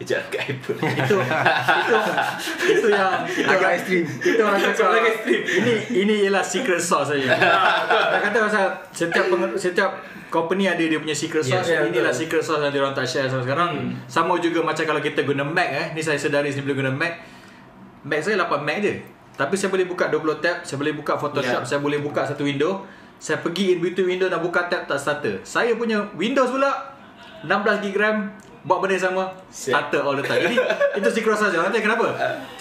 [0.02, 0.76] kejap kat Apple.
[0.82, 2.12] itu itu
[2.72, 4.04] itu yang itu Agak orang- ekstrim.
[4.18, 5.42] Itu orang cakap Agak ekstrim.
[5.44, 7.30] Ini ini ialah secret sauce saja.
[8.12, 9.92] Dia kata pasal setiap peng, setiap
[10.28, 11.70] company ada dia punya secret Ya, sauce.
[11.70, 12.20] ya, Inilah betul.
[12.24, 13.72] secret sauce yang dia orang tak share sampai sekarang.
[14.06, 15.86] Sama juga macam kalau kita guna Mac eh.
[15.92, 17.14] Ni saya sedari sebelum guna Mac.
[18.02, 18.94] Mac saya 8 Mac je.
[19.32, 21.68] Tapi saya boleh buka 20 tab, saya boleh buka Photoshop, Ya.
[21.68, 22.84] saya boleh buka satu window.
[23.16, 25.40] Saya pergi in between window dan buka tab tak starter.
[25.42, 26.74] Saya punya Windows pula
[27.42, 28.18] 16 GB RAM
[28.62, 29.90] buat benda yang sama Siap.
[29.90, 30.38] starter all the time.
[30.46, 30.56] Jadi
[31.02, 31.58] itu secret sauce.
[31.58, 32.08] Orang tanya kenapa?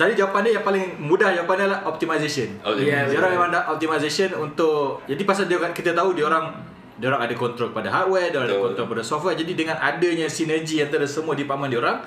[0.01, 2.49] Jadi jawapan dia yang paling mudah jawapan dia adalah optimization.
[2.65, 6.57] Oh, Ya, Dia orang memang ada optimization untuk jadi pasal dia kita tahu dia orang
[6.97, 9.37] dia orang ada kontrol pada hardware, dia orang ada kontrol pada software.
[9.37, 12.01] Jadi dengan adanya sinergi antara semua department dia orang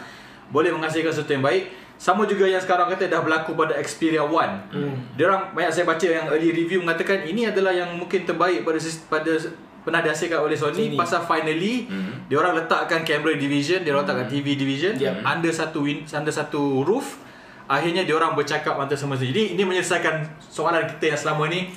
[0.49, 1.69] boleh menghasilkan sesuatu yang baik.
[1.93, 4.69] Sama juga yang sekarang kata dah berlaku pada Xperia One.
[4.73, 4.97] Hmm.
[5.13, 8.81] Dia orang banyak saya baca yang early review mengatakan ini adalah yang mungkin terbaik pada
[9.07, 9.33] pada
[9.83, 10.95] pernah dihasilkan oleh Sony, Sony.
[10.95, 12.25] pasal finally Hmm.
[12.25, 15.21] dia orang letakkan camera division, dia orang letakkan TV division Yep.
[15.21, 17.19] under satu win, under satu roof.
[17.65, 21.71] Akhirnya dia orang bercakap antara semua Jadi ini menyelesaikan soalan kita yang selama ni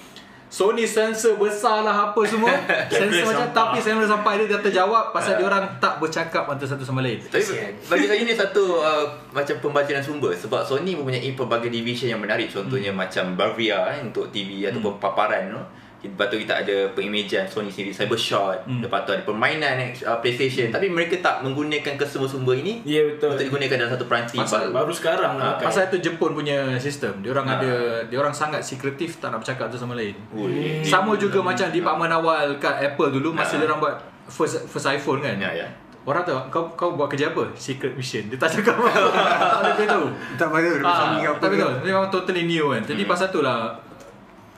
[0.46, 2.50] Sony sensor besar lah apa semua
[2.88, 3.50] Sensor macam sampah.
[3.52, 7.18] tapi sensor sampai dia dah terjawab Pasal dia orang tak bercakap antara satu sama lain
[7.20, 7.42] Tapi
[7.84, 12.46] bagi saya ni satu uh, macam pembacaan sumber sebab Sony mempunyai pelbagai division yang menarik
[12.48, 12.98] contohnya hmm.
[13.00, 14.70] macam Bravia eh, untuk TV Hmm.
[14.72, 15.62] ataupun paparan tu.
[15.98, 18.78] Lepas tu kita ada pengimejan Sony sendiri Cybershot Hmm.
[18.78, 23.32] Lepas tu ada permainan uh, PlayStation Tapi mereka tak menggunakan kesemua sumber ini Ya betul.
[23.32, 25.56] Untuk digunakan dalam satu peranti Pasal baru Baru sekarang lah.
[25.56, 27.56] Pasal itu Jepun punya sistem Dia orang Ah.
[27.56, 27.72] ada
[28.04, 30.78] Dia orang sangat secretive Tak nak bercakap satu sama lain Ui.
[30.80, 33.58] Sama juga macam department awal kat Apple dulu Masa Ah.
[33.58, 33.94] dia orang buat
[34.26, 35.66] first first iPhone kan Ya ya
[36.04, 37.50] Orang tahu kau kau buat kerja apa?
[37.52, 38.30] Secret mission.
[38.30, 38.94] Dia tak cakap apa.
[39.66, 40.06] tak boleh.
[40.38, 41.54] Tak tahu dia Ah, Sony ke apa tak ke.
[41.58, 41.72] betul.
[41.76, 42.82] Dia memang totally new kan.
[42.84, 43.74] Jadi pasal tu lah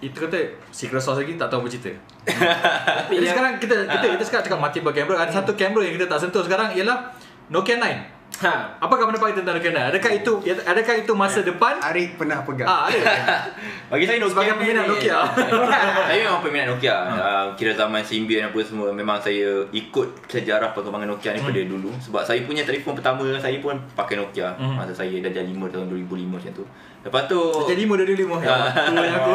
[0.01, 1.91] itu kata secret sauce lagi tak tahu apa cerita.
[3.09, 5.17] Jadi yang- sekarang kita kita kita sekarang cakap multiple camera.
[5.21, 7.11] Ada satu kamera yang kita tak sentuh sekarang ialah
[7.49, 8.17] Nokia 9.
[8.39, 8.53] Ha.
[8.79, 9.91] Apakah pendapat kita tentang Nokia 9?
[9.91, 10.33] Adakah itu
[10.63, 11.75] adakah itu masa depan?
[11.81, 12.69] Arif pernah pegang.
[12.69, 13.03] Ah, ada.
[13.91, 15.19] Bagi saya Nokia Sebagai peminat Nokia.
[16.07, 16.97] saya memang peminat Nokia.
[17.09, 21.91] Uh, kira zaman Symbian apa semua memang saya ikut sejarah perkembangan Nokia ni pada dulu
[21.99, 24.77] sebab saya punya telefon pertama saya pun pakai Nokia Hmm.
[24.77, 26.65] masa saya dah jadi 5 tahun 2005 macam tu.
[26.99, 28.37] Lepas tu Jadi lima dari lima.
[28.39, 28.69] Ah.
[28.85, 29.33] Tua yang aku.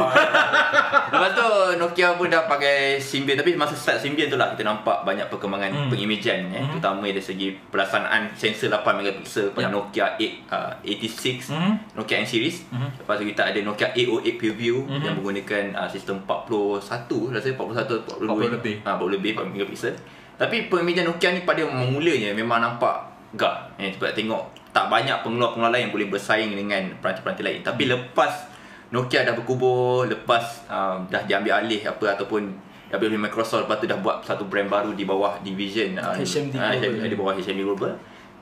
[1.13, 5.02] Lepas tu Nokia pun dah pakai Symbian tapi masa start Symbian tu lah kita nampak
[5.02, 5.88] banyak perkembangan Hmm.
[5.88, 6.69] pengimejan eh Hmm.
[6.71, 9.69] terutama dari segi pelaksanaan sensor 8 megapiksel pada Ya.
[9.69, 11.80] Nokia 8 uh, 86 Hmm.
[11.93, 12.67] Nokia N series.
[12.67, 12.89] Hmm.
[12.93, 15.02] Lepas tu kita ada Nokia 808 PureView Mhm.
[15.02, 16.84] yang menggunakan uh, sistem 41
[17.30, 18.76] rasanya 41 atau 42 40 lebih.
[18.82, 19.93] Ah 40 lebih 4 megapiksel.
[20.34, 22.95] Tapi pemeja Nokia ni pada mulanya memang nampak
[23.34, 23.69] gah.
[23.76, 27.60] Eh, sebab tengok tak banyak pengeluar-pengeluar lain yang boleh bersaing dengan peranti-peranti lain.
[27.62, 28.50] Tapi lepas
[28.90, 32.50] Nokia dah berkubur, lepas uh, dah diambil alih apa ataupun
[32.88, 36.54] diambil oleh Microsoft lepas tu dah buat satu brand baru di bawah division uh, HMD
[36.54, 37.06] uh, Global.
[37.06, 37.94] di bawah HMD Global.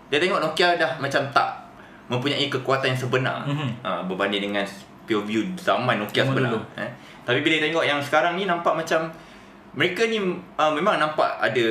[0.08, 1.48] Dia tengok Nokia dah macam tak
[2.08, 3.70] mempunyai kekuatan yang sebenar Mhm.
[3.80, 4.68] uh, berbanding dengan
[5.02, 6.52] pure view zaman Nokia sebenar.
[6.76, 6.92] Eh.
[7.22, 9.08] Tapi bila tengok yang sekarang ni nampak macam
[9.72, 11.66] mereka ni uh, memang nampak ada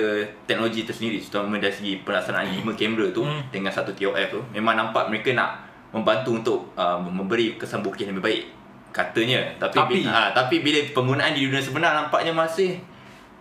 [0.45, 3.45] teknologi tersendiri terutama dari segi pelaksanaan 5 kamera tu Hmm.
[3.49, 5.61] dengan satu TOF tu memang nampak mereka nak
[5.91, 8.45] membantu untuk uh, memberi kesan bukit yang lebih baik
[8.91, 9.43] katanya.
[9.57, 12.79] Tapi Tapi- tapi, uh, tapi bila penggunaan di dunia sebenar nampaknya masih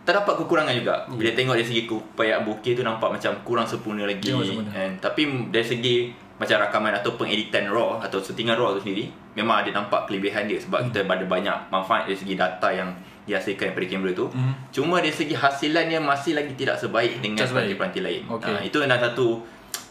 [0.02, 1.06] terdapat kekurangan juga.
[1.08, 4.72] Bila tengok dari segi keupayaan bukit tu nampak macam kurang sempurna lagi sempurna.
[4.72, 5.95] and, tapi dari segi
[6.36, 10.56] macam rakaman atau pengeditan raw atau settingan raw tu sendiri memang ada nampak kelebihan dia
[10.56, 12.88] sebab kita ada banyak manfaat dari segi data yang
[13.30, 14.54] dihasilkan daripada kamera tu Mhm.
[14.72, 18.50] cuma dari segi hasilannya masih lagi tidak sebaik dengan peranti-peranti lain Okey.
[18.50, 19.46] Ah, itu adalah satu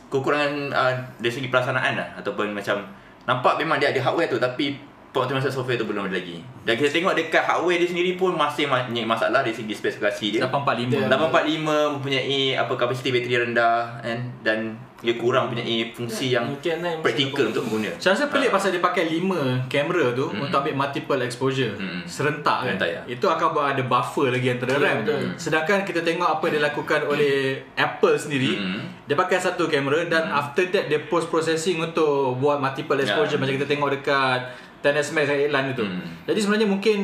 [0.08, 2.80] kekurangan uh, dari segi pelaksanaan lah ataupun macam
[3.24, 4.72] nampak memang dia ada hardware tu tapi
[5.08, 8.66] pengoptimasi software tu belum ada lagi dan kita tengok dekat hardware dia sendiri pun masih
[8.66, 11.08] banyak masalah dari segi spesifikasi dia 845.
[11.08, 11.64] 845
[11.96, 14.58] mempunyai apa kapasiti bateri rendah kan dan
[14.98, 17.90] dia kurang mempunyai fungsi yang Nokia 9 praktikal untuk pengguna.
[17.96, 20.42] Saya rasa pelik pasal dia pakai 5 kamera tu Hmm.
[20.42, 22.02] untuk ambil multiple exposure Hmm.
[22.02, 22.74] serentak kan.
[22.74, 23.00] Serentak, ya.
[23.06, 24.96] Itu akan buat ada buffer lagi antara Ya, RAM.
[25.00, 25.22] betul.
[25.38, 27.36] Sedangkan kita tengok apa yang dilakukan oleh
[27.72, 28.82] Apple sendiri, Hmm.
[29.06, 33.40] dia pakai satu kamera dan after that dia post processing untuk buat multiple exposure Ya.
[33.40, 34.40] macam kita tengok dekat
[34.82, 35.84] 10S Max yang iklan itu.
[35.84, 36.02] Hmm.
[36.26, 36.98] Jadi sebenarnya mungkin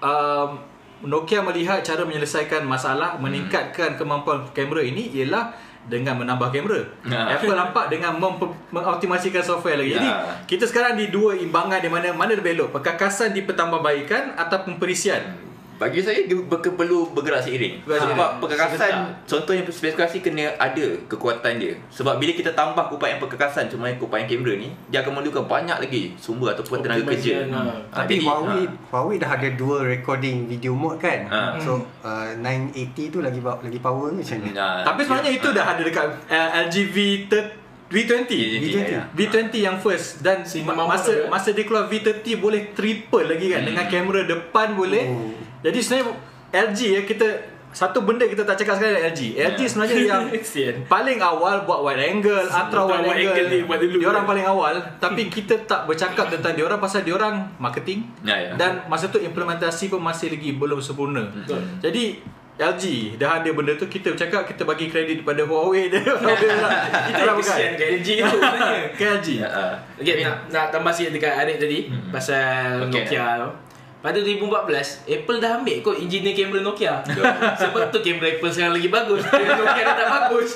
[0.00, 0.50] um,
[1.02, 5.50] Nokia melihat cara menyelesaikan masalah meningkatkan kemampuan kamera ini ialah
[5.90, 6.78] dengan menambah kamera.
[7.02, 7.26] Ya.
[7.34, 9.98] Apple nampak dengan mempe- mengoptimasikan software lagi.
[9.98, 9.98] Ya.
[9.98, 10.08] Jadi
[10.46, 15.51] kita sekarang di dua imbangan di mana mana lebih elok, perkakasan dipertambahbaikan ataupun perisian.
[15.82, 16.38] Bagi saya dia
[16.70, 17.82] perlu bergerak seiring.
[17.82, 18.38] Sebab seiring.
[18.38, 18.92] perkakasan
[19.26, 21.74] contohnya spesifikasi kena ada kekuatan dia.
[21.90, 26.14] Sebab bila kita tambah kupaian perkakasan cuma kupaian kamera ni, dia akan memerlukan banyak lagi
[26.16, 27.42] sumber ataupun tenaga kerja.
[27.42, 27.60] Optimization, ha.
[27.90, 31.26] Ah, Tapi jadi, Huawei ah, Huawei dah ada dua recording video mode kan.
[31.26, 31.58] Ha.
[31.58, 34.50] So uh, 980 tu lagi lagi power ke macam ni?
[34.54, 37.44] ah, Tapi sebenarnya dia- itu dah ada dekat uh, LG V30
[37.92, 39.02] V20 V20, ya.
[39.12, 43.68] V20 yang first dan Cinema masa masa dia keluar V30 boleh triple lagi kan Hmm.
[43.68, 45.04] dengan kamera depan boleh.
[45.06, 45.41] Oh.
[45.62, 46.12] Jadi sebenarnya
[46.52, 47.26] LG ya kita
[47.72, 49.20] satu benda kita tak cakap sekarang LG.
[49.32, 49.64] LG Ya.
[49.64, 50.24] sebenarnya yang
[50.92, 53.48] paling awal buat wide angle, ultra wide angle.
[53.64, 53.96] angle dulu.
[53.96, 58.04] Dia orang paling awal tapi kita tak bercakap tentang dia orang pasal dia orang marketing.
[58.20, 58.52] Ya, ya.
[58.54, 61.24] Dan masa tu implementasi pun masih lagi belum sempurna.
[61.24, 61.64] Betul.
[61.80, 62.20] Jadi
[62.52, 62.84] LG
[63.16, 66.04] dah ada benda tu kita bercakap kita bagi kredit pada Huawei dia.
[66.04, 66.84] Huawei lah.
[67.08, 67.88] Kita kesian bukan.
[67.96, 68.84] LG tu sebenarnya.
[68.92, 69.28] Ke LG.
[69.40, 69.72] Ya, ah.
[69.96, 72.12] Okay, nak, nak tambah sikit dekat Arif tadi Hmm.
[72.12, 73.08] pasal Okay.
[73.08, 73.50] Nokia tu.
[74.02, 74.66] Pada 2014,
[75.06, 77.06] Apple dah ambil kot engineer kamera Nokia.
[77.62, 79.22] Sebab tu kamera Apple sekarang lagi bagus.
[79.24, 80.48] Kamera Nokia dah tak bagus.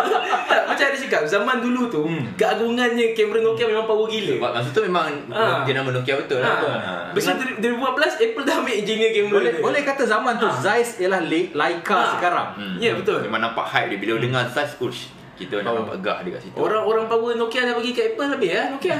[0.48, 2.22] tak, macam ada cakap, zaman dulu tu, Hmm.
[2.34, 4.38] keagungannya kamera Nokia memang power gila.
[4.38, 5.62] Sebab masa tu memang Ah.
[5.62, 6.46] dia nama Nokia betul Ha.
[6.46, 6.58] lah.
[6.78, 6.92] Ha.
[7.10, 9.60] Besar 2014, Apple dah ambil engineer kamera Boleh dia.
[9.60, 12.06] boleh kata zaman tu Zeiss ialah Le- Leica Ah.
[12.14, 12.48] sekarang.
[12.54, 12.76] Hmm.
[12.78, 13.18] Ya, betul.
[13.20, 15.76] Memang nampak hype dia bila dengar Zeiss ush kita nak Oh.
[15.80, 16.54] nampak gah dia kat situ.
[16.54, 18.96] Orang-orang power Nokia dah bagi kat Apple habis ya Nokia.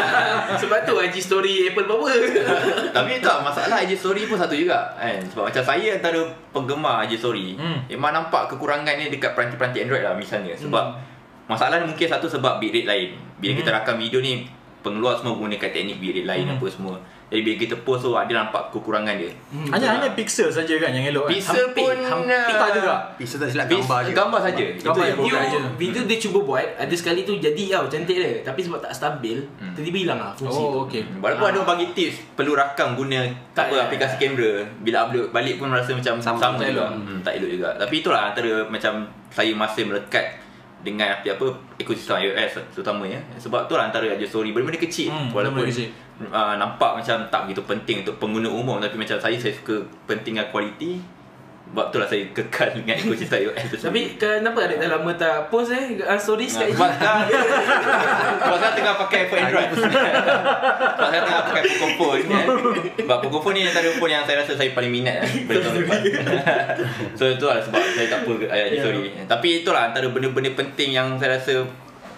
[0.60, 2.12] Sebab tu IG story Apple power.
[2.96, 5.20] Tapi tak masalah IG story pun satu juga kan.
[5.24, 6.20] Sebab macam saya antara
[6.50, 7.84] penggemar IG story, Hmm.
[7.86, 10.54] memang nampak kekurangannya dekat peranti-peranti Android lah misalnya.
[10.54, 10.84] Sebab
[11.44, 13.08] masalah ni mungkin satu sebab bitrate lain.
[13.36, 14.48] Bila kita rakam video ni
[14.80, 16.56] pengeluar semua menggunakan teknik bitrate lain Hmm.
[16.56, 16.96] apa semua.
[17.24, 19.32] Jadi bila kita post tu ada nampak kekurangan dia.
[19.66, 21.32] Hanya hanya pixel saja kan yang elok kan.
[21.32, 22.94] Pixel Hampir- pun hampir uh, tak juga.
[23.16, 24.12] Pixel tak silap gambar je.
[24.12, 24.64] Gambar saja.
[24.68, 25.58] Itu Gambar yang je.
[25.74, 29.40] Video, dia cuba buat Ada sekali tu jadi tau Cantik dia Tapi sebab tak stabil
[29.54, 29.72] Hmm.
[29.72, 31.02] Tiba-tiba hilang lah fungsi tu Oh okey.
[31.18, 33.82] Walaupun ada orang bagi tips perlu rakam guna Tak, apa ya.
[33.84, 36.70] aplikasi kamera bila upload balik pun rasa macam sama, Sama, juga.
[36.70, 36.88] elok.
[36.92, 37.68] Hmm, tak elok juga.
[37.74, 38.92] Tapi itulah antara macam
[39.28, 40.26] saya masih melekat
[40.80, 43.16] dengan apa apa ekosistem iOS terutamanya.
[43.36, 45.88] Sebab tu lah antara aja story benda-benda kecil Hmm, walaupun benda-benda kecil.
[46.20, 48.78] Uh, nampak macam tak begitu penting untuk pengguna umum.
[48.78, 51.02] Tapi macam saya saya suka pentingkan kualiti.
[51.64, 53.76] Sebab tu lah saya kekal dengan ekosistem iOS tu.
[53.88, 55.96] Tapi kenapa adik dah lama tak post eh?
[55.96, 57.26] Uh, Stories kat IG sebab sekarang
[58.44, 59.68] Sebab saya tengah pakai iPhone Android.
[59.74, 62.46] Sebab saya tengah pakai Pocophone kan
[63.00, 65.24] Sebab Pocophone ni antara phone yang saya rasa saya paling minat
[67.18, 68.80] So itu lah sebab saya tak apa ayat Ya.
[68.84, 69.02] sorry.
[69.26, 71.64] Tapi itulah antara benda-benda penting yang saya rasa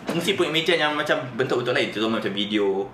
[0.06, 1.88] Fungsi pengimajan yang macam bentuk-bentuk lain.
[1.90, 2.87] Terutama macam video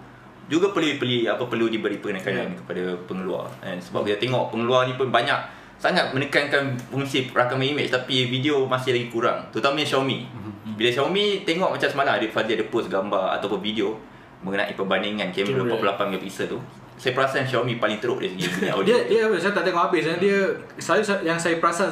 [0.53, 2.57] juga perlu perlu apa perlu diberi penekanan Ya.
[2.61, 3.73] kepada pengeluar kan.
[3.75, 5.41] Sebab kita tengok pengeluar ni pun banyak
[5.81, 9.49] sangat menekankan fungsi rakaman image tapi video masih lagi kurang.
[9.49, 10.29] Terutama Xiaomi.
[10.77, 13.97] Bila Xiaomi tengok macam semalam ada Fazli ada post gambar ataupun video
[14.43, 15.97] mengenai perbandingan kamera Kamera.
[15.97, 16.59] 48 megapixel tu
[16.93, 20.05] saya perasan Xiaomi paling teruk dari segi audio Dia dia saya tak tengok habis.
[20.21, 20.39] Dia
[20.77, 21.91] selalu yang saya perasan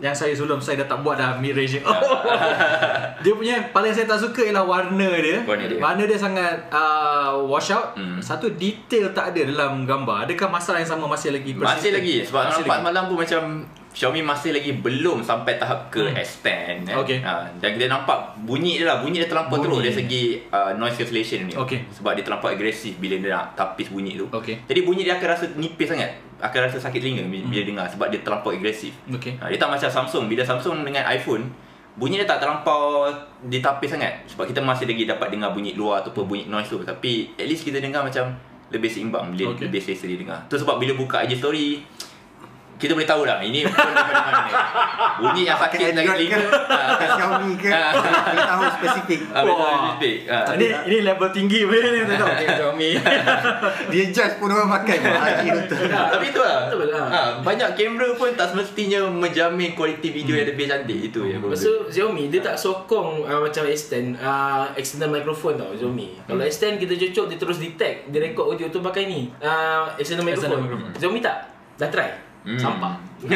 [0.00, 1.76] yang saya sebelum saya dah tak buat dah mid range.
[3.22, 5.44] dia punya paling saya tak suka ialah warna dia.
[5.44, 5.76] Warna dia.
[5.76, 7.92] Warna dia sangat uh, wash out.
[7.94, 8.16] Hmm.
[8.18, 10.24] Satu detail tak ada dalam gambar.
[10.24, 11.94] Adakah masalah yang sama masih lagi Masih persistent?
[11.94, 12.86] lagi sebab Masih nampak lagi.
[12.86, 13.42] malam pun macam
[13.90, 16.14] Xiaomi masih lagi belum sampai tahap ke Hmm.
[16.16, 16.94] S10 eh.
[16.96, 17.18] Okey.
[17.20, 19.66] Ha, dan kita nampak bunyi dia lah, bunyi dia terlampau Bunyi.
[19.66, 21.52] teruk dari segi uh, noise cancellation ni.
[21.52, 21.90] Okey.
[21.92, 24.30] Sebab dia terlampau agresif bila dia nak tapis bunyi tu.
[24.30, 24.62] Okey.
[24.64, 26.06] Jadi bunyi dia akan rasa nipis sangat.
[26.40, 28.96] Akan rasa sakit telinga bila, bila dengar sebab dia terlampau agresif.
[29.12, 29.36] Okey.
[29.38, 30.24] Ha, dia tak macam Samsung.
[30.26, 31.52] Bila Samsung dengan iPhone
[31.90, 33.10] Bunyi dia tak terlampau
[33.50, 37.34] ditapis sangat Sebab kita masih lagi dapat dengar bunyi luar Ataupun bunyi noise tu Tapi
[37.34, 38.30] at least kita dengar macam
[38.70, 39.66] Lebih seimbang Bila Okey.
[39.66, 41.82] lebih selesa dia dengar Tu sebab bila buka IG story
[42.80, 44.42] kita boleh tahu dah ini daripada mana.
[45.20, 46.40] Bunyi yang sakit telinga.
[46.40, 47.92] ke ah, Pakai Xiaomi ke Ah.
[47.92, 49.76] Boleh tahu spesifik Ah, betul, Wah.
[49.76, 50.16] spesifik.
[50.26, 50.44] Ah.
[50.56, 52.30] Ini ini level tinggi punya ni tu tahu.
[52.58, 52.90] Xiaomi.
[53.92, 54.96] Dia judge pun orang pakai
[56.16, 56.72] Tapi tu lah.
[56.72, 57.44] Betul lah.
[57.44, 61.36] Banyak kamera pun tak semestinya menjamin kualiti video yang lebih cantik itu ya.
[61.36, 66.16] Tu Xiaomi dia tak sokong uh, macam extend uh, external microphone tau Xiaomi.
[66.24, 69.28] Kalau extend kita cocok dia terus detect, dia record audio tu pakai ni.
[69.38, 70.64] Uh, external microphone.
[70.96, 71.36] Xiaomi tak.
[71.76, 72.29] Dah try.
[72.40, 72.56] Hmm.
[72.56, 72.94] Sampah.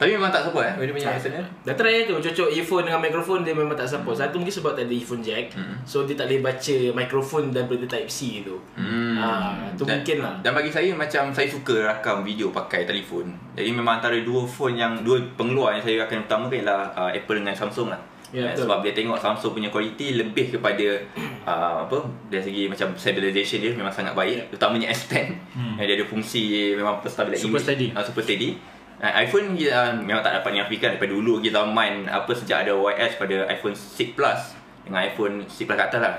[0.00, 1.44] Tapi memang tak support eh Dia punya external.
[1.68, 4.16] Dah try tu cocok earphone dengan mikrofon dia memang tak support.
[4.16, 5.52] Satu mungkin sebab tak ada earphone jack.
[5.52, 5.76] Hmm.
[5.84, 8.56] So dia tak boleh baca mikrofon daripada type C tu.
[8.80, 9.20] Hmm.
[9.20, 10.34] Ah, tu dan, mungkin lah.
[10.40, 13.36] Dan bagi saya macam saya suka rakam video pakai telefon.
[13.52, 17.44] Jadi memang antara dua phone yang dua pengeluar yang saya akan utamakan ialah uh, Apple
[17.44, 18.00] dengan Samsung lah.
[18.30, 18.62] Ya, Eh, betul.
[18.62, 20.86] sebab dia tengok Samsung punya kualiti lebih kepada
[21.44, 25.74] uh, apa dari segi macam stabilization dia memang sangat baik utamanya S10 Hmm.
[25.76, 27.90] yang dia ada fungsi memang stabilize Super steady.
[27.90, 28.54] uh, super steady
[28.96, 33.12] uh, iPhone uh, memang tak dapat dinafikan daripada dulu lagi zaman apa sejak ada OIS
[33.16, 34.40] pada iPhone 6 Plus
[34.80, 36.14] dengan iPhone 6 Plus kat atas lah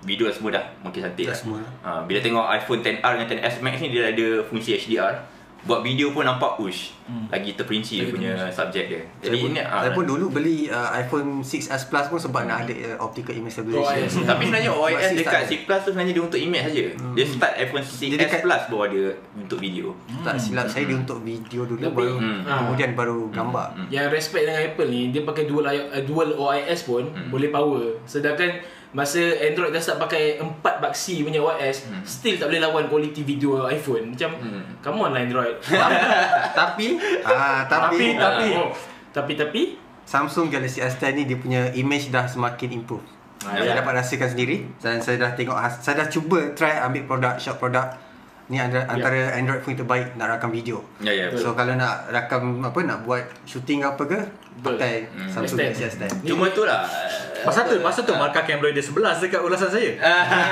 [0.00, 1.36] video semua dah makin cantik Dah lah.
[1.36, 1.60] semua.
[1.82, 5.12] Ha, bila tengok iPhone 10R dengan 10s Max ni dia ada fungsi HDR.
[5.62, 6.96] Buat video pun nampak ush.
[7.04, 7.26] Hmm.
[7.26, 8.56] Lagi terperinci dia Lagi punya terperinci.
[8.56, 9.02] subjek dia.
[9.02, 12.42] Saya Jadi pun, ini ah, saya pun dulu beli uh, iPhone 6s Plus pun sebab
[12.44, 14.00] nak ada uh, optical image stabilization.
[14.00, 14.14] OIS.
[14.30, 16.84] tapi sebenarnya OIS dekat tak 6 Plus tu sebenarnya dia untuk image saja.
[17.12, 19.02] Dia start iPhone 6s Dia dekat- Plus baru ada
[19.34, 19.86] untuk video.
[20.22, 21.96] Tak silap saya dia untuk video dulu Lebih.
[21.98, 22.40] baru Hmm.
[22.46, 23.66] kemudian baru gambar.
[23.88, 27.28] Yang respect dengan Apple ni dia pakai dual uh, dual OIS pun Hmm.
[27.28, 28.00] boleh power.
[28.04, 30.50] Sedangkan masa Android dah start pakai 4
[30.80, 32.02] baksi punya OIS Hmm.
[32.02, 34.12] still tak boleh lawan kualiti video iPhone.
[34.12, 34.62] Macam Hmm.
[34.78, 35.54] come on lah Android.
[36.52, 38.70] tapi ah Tapi- tapi, tapi oh,
[39.10, 39.62] tapi tapi
[40.02, 43.04] Samsung Galaxy S10 ni dia punya image dah semakin improve.
[43.40, 43.78] Ah, saya ya.
[43.78, 47.56] dapat rasakan sendiri dan saya dah tengok has- saya dah cuba try ambil produk shot
[47.56, 47.94] produk
[48.46, 50.82] ni antara, antara Android phone terbaik nak rakam video.
[50.98, 51.30] Ya ya.
[51.32, 54.18] So kalau nak rakam apa nak buat shooting apa ke.
[54.60, 55.26] Pakai Hmm.
[55.26, 55.64] Samsung S10.
[55.66, 56.10] Galaxy S10.
[56.24, 56.84] Cuma tu lah.
[57.40, 59.96] Masa tu, masa tu markah kamera dia 11 dekat ulasan saya.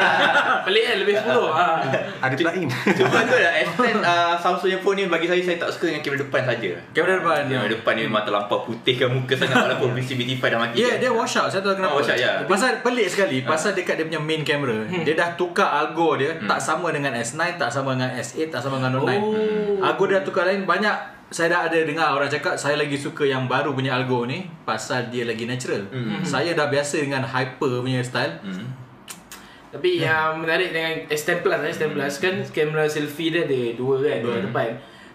[0.64, 1.28] pelik kan lebih 10.
[1.36, 1.84] ah.
[2.24, 2.68] Ada plug-in.
[2.96, 6.00] Cuma tu lah S10 uh, Samsung yang phone ni bagi saya saya tak suka dengan
[6.00, 6.70] kamera depan saja.
[6.96, 7.40] Kamera depan.
[7.44, 10.80] Kamera depan ni memang terlampau putihkan muka sangat walaupun visibility dah mati.
[10.80, 11.52] Ya, yeah, dia wash out.
[11.52, 11.92] Saya tahu kenapa.
[11.92, 12.30] Oh, wash out, ya.
[12.48, 13.44] Pasal pelik sekali.
[13.44, 17.60] Pasal dekat dia punya main camera, dia dah tukar algo dia tak sama dengan S9,
[17.60, 19.20] tak sama dengan S8, tak sama dengan Note 9.
[19.20, 19.84] Oh.
[19.84, 23.44] Algo dia tukar lain banyak saya dah ada dengar orang cakap saya lagi suka yang
[23.44, 25.84] baru punya algo ni pasal dia lagi natural.
[26.24, 28.40] Saya dah biasa dengan hyper punya style.
[28.40, 28.64] Hmm.
[29.68, 34.00] Tapi yang menarik dengan S10 Plus eh, S10 Plus kan kamera selfie dia ada dua
[34.00, 34.68] kan, dua depan.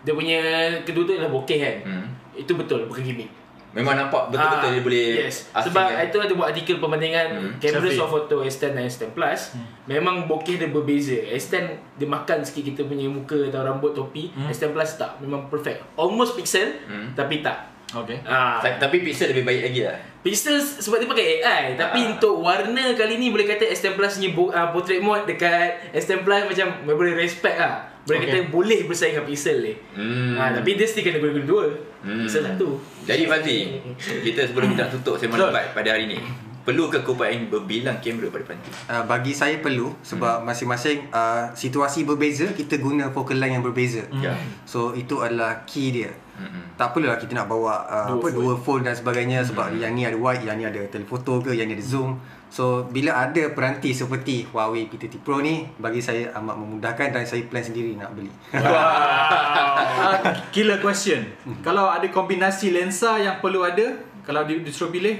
[0.06, 0.40] Dia punya
[0.86, 1.76] kedua tu adalah bokeh kan.
[1.82, 2.08] Hmm.
[2.38, 3.30] Itu betul, bukan gimmick.
[3.74, 5.50] Memang nampak betul-betul Ah, dia boleh yes.
[5.50, 6.06] asing Sebab kan?
[6.06, 7.52] itu ada buat artikel perbandingan Hmm.
[7.58, 9.42] kamera soft photo S10 dan S10 Plus
[9.84, 11.18] memang bokeh dia berbeza.
[11.28, 14.30] S10 dia makan sikit kita punya muka atau rambut topi.
[14.48, 15.82] S10 Plus tak, memang perfect.
[15.96, 17.12] Almost pixel Hmm.
[17.12, 17.74] tapi tak.
[17.92, 18.18] Okay.
[18.24, 19.98] Ah, Ta- Tapi pixel lebih baik lagi lah.
[20.20, 22.10] Pixel sebab dia pakai AI Tapi Ah.
[22.10, 26.42] untuk warna kali ni Boleh kata S10 Plus bo- uh, portrait mode Dekat S10 Plus
[26.48, 28.30] macam Boleh respect lah Boleh Okay.
[28.36, 30.36] kata boleh bersaing dengan Pixel ni Hmm.
[30.36, 31.66] ha, Tapi dia still kena guna dua
[32.04, 32.22] Hmm.
[32.22, 33.58] Pixel satu Jadi Fazli,
[33.96, 35.50] kita sebelum kita tutup sembang Betul.
[35.50, 36.20] debat pada hari ni.
[36.64, 38.72] Perlu ke kau buat berbilang kamera pada panti?
[38.88, 40.48] Uh, bagi saya perlu sebab Hmm.
[40.48, 44.04] masing-masing uh, situasi berbeza kita guna focal length yang berbeza.
[44.14, 44.32] Ya.
[44.64, 46.12] So itu adalah key dia.
[46.34, 46.74] Mm-mm.
[46.74, 48.34] Tak perlulah kita nak bawa uh, Dua apa phone.
[48.34, 51.68] dua phone dan sebagainya sebab yang ni ada wide, yang ni ada telefoto ke, yang
[51.68, 52.16] ni ada zoom.
[52.54, 57.42] So bila ada peranti seperti Huawei P30 Pro ni bagi saya amat memudahkan dan saya
[57.50, 58.30] plan sendiri nak beli.
[58.54, 60.14] Uh,
[60.54, 61.26] killer question.
[61.66, 65.18] Kalau ada kombinasi lensa yang perlu ada, kalau di, disuruh pilih,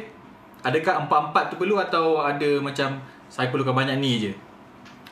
[0.62, 3.02] adakah empat-empat tu perlu atau ada macam
[3.34, 4.34] saya perlukan banyak ni je?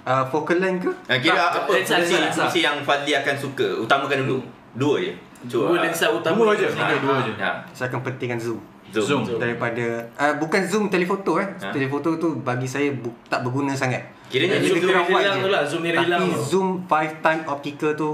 [0.06, 0.92] uh, focal length ke?
[1.10, 2.42] Ha, kira Tak, apa lensa, fungsi, lensa.
[2.46, 3.68] fungsi yang Fazli akan suka?
[3.82, 4.38] Utamakan dulu.
[4.78, 5.14] Dua je.
[5.50, 6.68] Dua lensa utama Dua je.
[6.70, 7.34] Dua je.
[7.42, 7.66] Ha.
[7.74, 8.62] Saya akan pentingkan zoom.
[8.92, 9.24] Zoom.
[9.24, 9.40] Zoom.
[9.40, 9.86] Daripada
[10.20, 11.48] uh, bukan zoom telefoto eh.
[11.48, 11.72] Ha?
[11.72, 14.04] Telefoto tu bagi saya bu- tak berguna sangat.
[14.28, 15.44] Kiranya Zoom Lebih ni kurang wide hilang je.
[15.44, 16.40] tu lah, zoom ni Tapi hilang tu.
[16.44, 18.10] zoom 5 time optical tu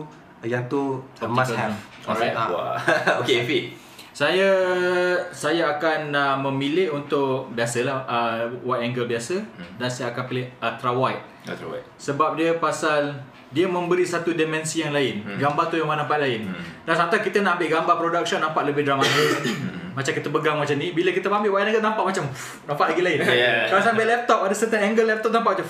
[0.46, 1.74] yang tu uh, must have.
[2.06, 2.34] Alright.
[2.34, 2.78] Wah.
[3.22, 3.60] okay, Fi.
[4.14, 4.50] Saya
[5.30, 9.78] saya akan uh, memilih untuk biasalah uh, wide angle biasa hmm.
[9.78, 11.22] dan saya akan pilih ultra wide.
[11.46, 11.86] That's right.
[12.02, 13.14] Sebab dia pasal
[13.48, 15.24] dia memberi satu dimensi yang lain.
[15.24, 15.38] Hmm.
[15.40, 16.52] Gambar tu memang nampak lain.
[16.52, 16.64] Hmm.
[16.84, 19.40] Dan sometimes kita nak ambil gambar production nampak lebih dramatik.
[19.98, 20.92] macam kita pegang macam ni.
[20.92, 22.24] Bila kita ambil wide angle nampak macam
[22.68, 23.20] nampak lagi lain.
[23.24, 23.72] Yeah.
[23.72, 25.68] Kalau sambil laptop ada certain angle laptop nampak macam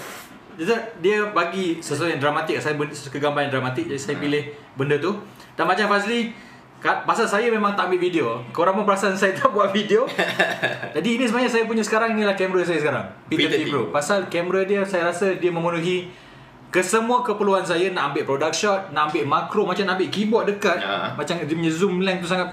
[0.57, 2.57] jadi dia bagi sesuatu yang dramatik.
[2.57, 3.85] Saya suka gambar yang dramatik.
[3.93, 5.21] Jadi saya pilih benda tu.
[5.53, 6.33] Dan macam Fazli,
[6.81, 10.05] pasal saya memang tak ambil video Korang pun perasan saya tak buat video
[10.95, 14.85] Jadi ini sebenarnya saya punya sekarang Inilah kamera saya sekarang P30 Pro Pasal kamera dia
[14.85, 16.13] saya rasa dia memenuhi
[16.69, 20.77] Kesemua keperluan saya Nak ambil product shot Nak ambil makro Macam nak ambil keyboard dekat
[20.77, 21.11] Ya.
[21.13, 22.51] Macam dia punya zoom length tu sangat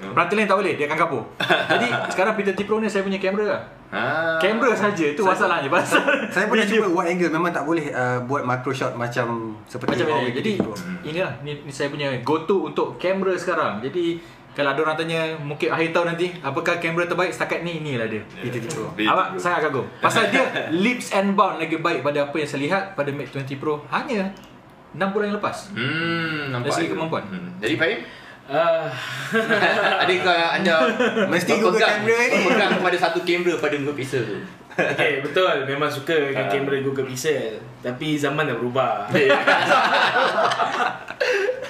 [0.00, 1.22] Peranti lain tak boleh Dia akan kapur
[1.72, 4.38] Jadi sekarang P30 Pro ni saya punya kamera lah Ah.
[4.38, 6.00] Kamera saja Itu masalahnya Pasal
[6.30, 9.98] Saya pernah video- cuba wide angle memang tak boleh uh, buat macro shot macam seperti
[9.98, 10.32] macam Huawei ni.
[10.32, 10.74] Jadi P30 Pro.
[11.02, 13.82] inilah ni, ni saya punya go to untuk kamera sekarang.
[13.82, 14.22] Jadi
[14.60, 18.20] kalau ada orang tanya mungkin akhir tahun nanti apakah kamera terbaik setakat ni inilah dia.
[18.36, 18.86] P30 Pro.
[18.92, 19.86] P30 Awak sangat kagum.
[19.98, 23.56] Pasal dia leaps and bound lagi baik pada apa yang saya lihat pada Mate 20
[23.56, 24.28] Pro hanya
[24.90, 25.56] 6 bulan yang lepas.
[25.70, 26.68] Hmm, nampak.
[26.68, 27.24] Dari segi kemampuan.
[27.24, 27.56] Hmm.
[27.58, 28.00] Jadi Fahim,
[28.46, 28.90] Ah,
[30.02, 30.74] adakah anda
[31.26, 32.38] Mesti Google berpegang- kamera ni.
[32.42, 34.36] berpegang kepada satu kamera pada Google Pixel tu?
[34.72, 35.64] Okay, betul.
[35.64, 36.48] Memang suka dengan Ah.
[36.48, 37.60] kamera Google Pixel.
[37.80, 39.06] Tapi zaman dah berubah.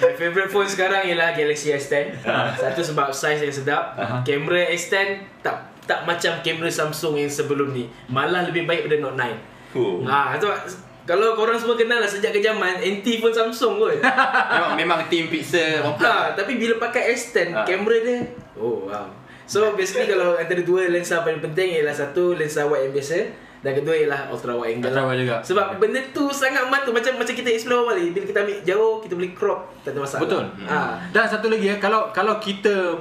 [0.01, 2.19] My favourite phone sekarang ialah Galaxy S10.
[2.55, 3.95] Satu sebab saiz yang sedap.
[4.21, 7.85] Kamera S10 tak tak macam kamera Samsung yang sebelum ni.
[8.07, 9.17] Malah lebih baik daripada Note
[9.73, 9.73] 9.
[9.73, 10.03] Oh.
[10.03, 10.47] Ha, tu
[11.01, 13.97] kalau korang semua kenal lah sejak kejaman anti phone Samsung kot.
[14.51, 17.63] memang memang team Pixel ha, tapi bila pakai S10, Ha.
[17.63, 18.17] kamera dia
[18.53, 19.07] oh wow.
[19.51, 23.17] So basically kalau antara dua lensa paling penting ialah satu lensa wide yang biasa
[23.61, 24.87] dan kedua ialah ultra wide angle.
[24.87, 25.37] Ultra wide juga.
[25.43, 28.15] Sebab benda tu sangat mantul macam macam kita explore ni.
[28.15, 30.21] Bila kita ambil jauh, kita boleh crop, tak ada masalah.
[30.23, 30.43] Betul.
[30.65, 30.79] Ha.
[31.11, 32.95] Dan satu lagi ya, kalau kalau kita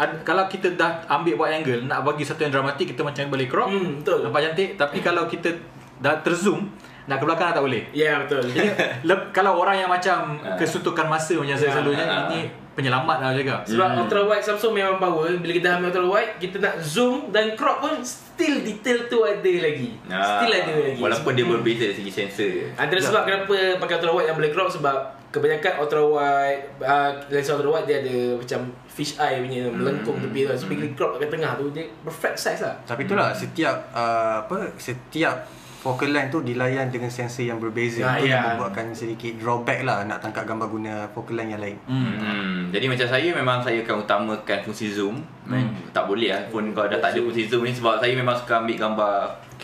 [0.00, 3.46] ad- kalau kita dah ambil wide angle nak bagi satu yang dramatik kita macam boleh
[3.46, 3.68] crop.
[3.68, 4.24] Hmm, betul.
[4.24, 5.52] Nampak cantik tapi kalau kita
[6.00, 6.72] dah terzoom
[7.04, 7.82] nak ke belakang tak boleh.
[7.90, 8.42] Ya, yeah, betul.
[8.46, 8.68] Jadi
[9.08, 10.18] le- kalau orang yang macam
[10.54, 12.26] kesuntukan masa macam saya Ya, selalunya ah.
[12.26, 12.40] ini
[12.74, 13.54] penyelamat lah juga.
[13.62, 14.00] Sebab Hmm.
[14.00, 15.30] ultra wide Samsung memang power.
[15.36, 19.52] Bila kita ambil ultra wide, kita nak zoom dan crop pun still detail tu ada
[19.60, 19.94] lagi.
[20.06, 20.98] Ah, Still ada lagi.
[20.98, 22.50] Walaupun dia berbeza dari segi sensor.
[22.74, 23.04] Antara Ya.
[23.04, 24.96] sebab kenapa pakai ultra wide yang boleh crop sebab
[25.30, 30.42] kebanyakan ultra wide uh, lensa ultra wide dia ada macam fish eye punya melengkung tepi
[30.42, 30.54] tu.
[30.56, 32.74] So bila crop kat tengah tu dia perfect size lah.
[32.82, 35.46] Tapi itulah setiap uh, apa setiap
[35.84, 38.40] focal length tu dilayan dengan sensor yang berbeza Ya, itu ya.
[38.40, 41.76] yang membuatkan sedikit drawback lah nak tangkap gambar guna focal length yang lain.
[41.84, 42.72] Hmm.
[42.72, 45.20] Jadi macam saya memang saya akan utamakan fungsi zoom.
[45.44, 45.76] Hmm.
[45.92, 48.64] Tak boleh lah pun kalau dah tak ada fungsi zoom ni sebab saya memang suka
[48.64, 49.14] ambil gambar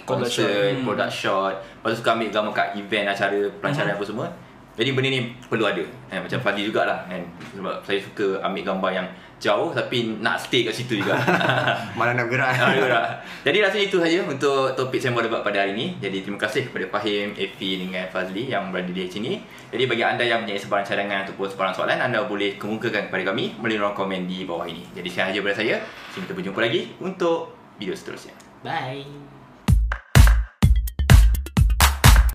[0.05, 1.55] concert, product shot.
[1.57, 4.29] Lepas tu suka ambil gambar kat event acara pelancaran apa semua.
[4.77, 5.83] Jadi benda ni perlu ada.
[6.13, 7.21] Eh, macam Fadli jugalah kan.
[7.57, 9.07] Sebab saya suka ambil gambar yang
[9.41, 11.17] jauh tapi nak stay kat situ juga.
[11.99, 12.53] Mana nak bergerak.
[12.53, 13.07] Ah, betul tak?
[13.49, 15.87] Jadi rasanya itu saja untuk topik sembang debat pada hari ini.
[15.97, 19.41] Jadi terima kasih kepada Fahim, Efi dengan Fazli yang berada di sini.
[19.73, 23.57] Jadi bagi anda yang mempunyai sebarang cadangan ataupun sebarang soalan, anda boleh kemukakan kepada kami
[23.57, 24.85] melalui ruang komen di bawah ini.
[24.93, 25.77] Jadi sekian saja daripada saya.
[26.13, 28.37] Sampai kita berjumpa lagi untuk video seterusnya.
[28.61, 29.40] Bye.